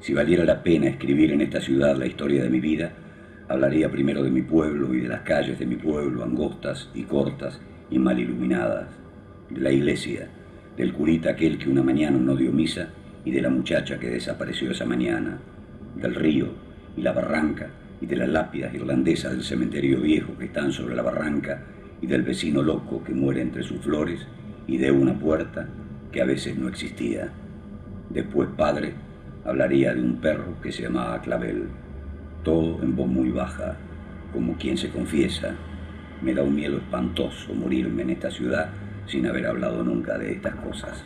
Si 0.00 0.12
valiera 0.12 0.44
la 0.44 0.62
pena 0.62 0.86
escribir 0.86 1.32
en 1.32 1.40
esta 1.40 1.62
ciudad 1.62 1.96
la 1.96 2.04
historia 2.04 2.42
de 2.42 2.50
mi 2.50 2.60
vida, 2.60 2.92
hablaría 3.48 3.90
primero 3.90 4.22
de 4.22 4.30
mi 4.30 4.42
pueblo 4.42 4.92
y 4.92 5.00
de 5.00 5.08
las 5.08 5.22
calles 5.22 5.58
de 5.58 5.64
mi 5.64 5.76
pueblo, 5.76 6.22
angostas 6.22 6.90
y 6.92 7.04
cortas, 7.04 7.58
y 7.88 7.98
mal 7.98 8.20
iluminadas, 8.20 8.88
de 9.48 9.62
la 9.62 9.72
iglesia, 9.72 10.28
del 10.76 10.92
curita 10.92 11.30
aquel 11.30 11.56
que 11.56 11.70
una 11.70 11.82
mañana 11.82 12.18
no 12.18 12.36
dio 12.36 12.52
misa 12.52 12.90
y 13.24 13.30
de 13.30 13.40
la 13.40 13.48
muchacha 13.48 13.98
que 13.98 14.10
desapareció 14.10 14.72
esa 14.72 14.84
mañana, 14.84 15.38
del 15.96 16.14
río 16.14 16.48
y 16.98 17.00
la 17.00 17.12
barranca 17.12 17.70
y 17.98 18.04
de 18.04 18.16
las 18.16 18.28
lápidas 18.28 18.74
irlandesas 18.74 19.32
del 19.32 19.42
cementerio 19.42 20.02
viejo 20.02 20.36
que 20.36 20.44
están 20.44 20.70
sobre 20.70 20.94
la 20.94 21.02
barranca 21.02 21.62
y 22.00 22.06
del 22.06 22.22
vecino 22.22 22.62
loco 22.62 23.02
que 23.04 23.14
muere 23.14 23.42
entre 23.42 23.62
sus 23.62 23.80
flores 23.80 24.26
y 24.66 24.78
de 24.78 24.90
una 24.90 25.18
puerta 25.18 25.68
que 26.12 26.22
a 26.22 26.26
veces 26.26 26.56
no 26.56 26.68
existía. 26.68 27.30
Después, 28.10 28.48
padre, 28.56 28.94
hablaría 29.44 29.94
de 29.94 30.02
un 30.02 30.20
perro 30.20 30.60
que 30.62 30.72
se 30.72 30.82
llamaba 30.82 31.20
Clavel, 31.20 31.68
todo 32.42 32.82
en 32.82 32.94
voz 32.94 33.08
muy 33.08 33.30
baja, 33.30 33.76
como 34.32 34.56
quien 34.56 34.76
se 34.76 34.90
confiesa 34.90 35.54
me 36.22 36.34
da 36.34 36.42
un 36.42 36.54
miedo 36.54 36.78
espantoso 36.78 37.52
morirme 37.54 38.02
en 38.02 38.10
esta 38.10 38.30
ciudad 38.30 38.70
sin 39.06 39.26
haber 39.26 39.46
hablado 39.46 39.82
nunca 39.84 40.16
de 40.16 40.32
estas 40.32 40.54
cosas. 40.56 41.04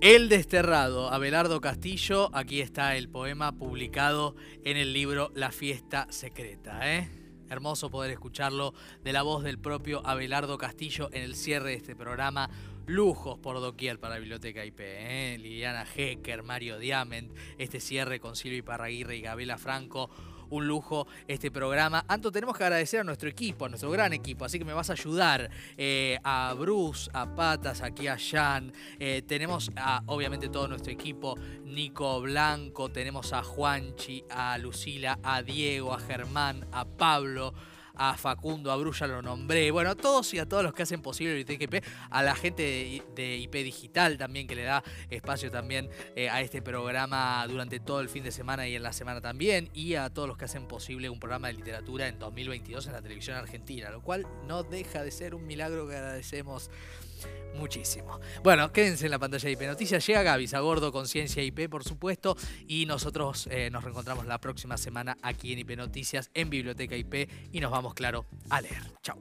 El 0.00 0.28
desterrado, 0.28 1.10
Abelardo 1.10 1.60
Castillo, 1.60 2.30
aquí 2.32 2.60
está 2.60 2.94
el 2.94 3.08
poema 3.08 3.50
publicado 3.50 4.36
en 4.62 4.76
el 4.76 4.92
libro 4.92 5.32
La 5.34 5.50
fiesta 5.50 6.06
secreta. 6.10 6.78
¿eh? 6.94 7.08
Hermoso 7.50 7.90
poder 7.90 8.12
escucharlo 8.12 8.74
de 9.02 9.12
la 9.12 9.22
voz 9.22 9.42
del 9.42 9.58
propio 9.58 10.06
Abelardo 10.06 10.56
Castillo 10.56 11.10
en 11.12 11.24
el 11.24 11.34
cierre 11.34 11.70
de 11.70 11.76
este 11.78 11.96
programa. 11.96 12.48
Lujos 12.86 13.40
por 13.40 13.56
doquier 13.56 13.98
para 13.98 14.20
Biblioteca 14.20 14.64
IP. 14.64 14.78
¿eh? 14.78 15.36
Liliana 15.40 15.84
Hecker, 15.84 16.44
Mario 16.44 16.78
Diamant, 16.78 17.32
este 17.58 17.80
cierre 17.80 18.20
con 18.20 18.36
Silvia 18.36 18.64
Parraguirre 18.64 19.16
y 19.16 19.22
Gabela 19.22 19.58
Franco 19.58 20.10
un 20.50 20.66
lujo 20.66 21.06
este 21.26 21.50
programa. 21.50 22.04
Anto, 22.08 22.30
tenemos 22.30 22.56
que 22.56 22.64
agradecer 22.64 23.00
a 23.00 23.04
nuestro 23.04 23.28
equipo, 23.28 23.64
a 23.64 23.68
nuestro 23.68 23.90
gran 23.90 24.12
equipo, 24.12 24.44
así 24.44 24.58
que 24.58 24.64
me 24.64 24.72
vas 24.72 24.90
a 24.90 24.94
ayudar 24.94 25.50
eh, 25.76 26.18
a 26.24 26.54
Bruce, 26.58 27.10
a 27.12 27.34
Patas, 27.34 27.82
aquí 27.82 28.06
a 28.06 28.16
Jan. 28.18 28.72
Eh, 28.98 29.22
tenemos 29.26 29.70
a, 29.76 30.02
obviamente, 30.06 30.48
todo 30.48 30.68
nuestro 30.68 30.92
equipo, 30.92 31.36
Nico 31.64 32.20
Blanco, 32.20 32.90
tenemos 32.90 33.32
a 33.32 33.42
Juanchi, 33.42 34.24
a 34.30 34.58
Lucila, 34.58 35.18
a 35.22 35.42
Diego, 35.42 35.92
a 35.92 36.00
Germán, 36.00 36.66
a 36.72 36.84
Pablo 36.84 37.54
a 37.98 38.16
Facundo, 38.16 38.70
a 38.72 38.76
Brulla 38.76 39.06
lo 39.06 39.22
nombré, 39.22 39.70
bueno, 39.70 39.90
a 39.90 39.94
todos 39.94 40.32
y 40.32 40.38
a 40.38 40.48
todos 40.48 40.62
los 40.62 40.72
que 40.72 40.84
hacen 40.84 41.02
posible 41.02 41.34
el 41.34 41.40
ITGP, 41.40 41.84
a 42.10 42.22
la 42.22 42.34
gente 42.34 43.02
de, 43.14 43.36
IP 43.36 43.52
Digital 43.56 44.16
también 44.16 44.46
que 44.46 44.54
le 44.54 44.62
da 44.62 44.82
espacio 45.10 45.50
también 45.50 45.90
eh, 46.16 46.30
a 46.30 46.40
este 46.40 46.62
programa 46.62 47.44
durante 47.48 47.80
todo 47.80 48.00
el 48.00 48.08
fin 48.08 48.24
de 48.24 48.30
semana 48.30 48.66
y 48.68 48.76
en 48.76 48.82
la 48.82 48.92
semana 48.92 49.20
también, 49.20 49.68
y 49.74 49.94
a 49.94 50.08
todos 50.10 50.28
los 50.28 50.38
que 50.38 50.44
hacen 50.44 50.66
posible 50.66 51.10
un 51.10 51.18
programa 51.18 51.48
de 51.48 51.54
literatura 51.54 52.08
en 52.08 52.18
2022 52.18 52.86
en 52.86 52.92
la 52.92 53.02
televisión 53.02 53.36
argentina, 53.36 53.90
lo 53.90 54.00
cual 54.00 54.26
no 54.46 54.62
deja 54.62 55.02
de 55.02 55.10
ser 55.10 55.34
un 55.34 55.46
milagro 55.46 55.88
que 55.88 55.96
agradecemos 55.96 56.70
muchísimo. 57.54 58.20
Bueno, 58.42 58.72
quédense 58.72 59.06
en 59.06 59.10
la 59.10 59.18
pantalla 59.18 59.44
de 59.44 59.52
IP 59.52 59.62
Noticias. 59.62 60.06
Llega 60.06 60.22
Gaby 60.22 60.48
a 60.52 60.60
bordo 60.60 60.92
Conciencia 60.92 61.42
IP, 61.42 61.68
por 61.68 61.84
supuesto, 61.84 62.36
y 62.66 62.86
nosotros 62.86 63.48
eh, 63.50 63.70
nos 63.70 63.84
reencontramos 63.84 64.26
la 64.26 64.40
próxima 64.40 64.76
semana 64.76 65.16
aquí 65.22 65.52
en 65.52 65.58
IP 65.58 65.76
Noticias, 65.76 66.30
en 66.34 66.50
Biblioteca 66.50 66.96
IP, 66.96 67.28
y 67.52 67.60
nos 67.60 67.70
vamos, 67.70 67.94
claro, 67.94 68.26
a 68.50 68.60
leer. 68.60 68.82
Chao. 69.02 69.18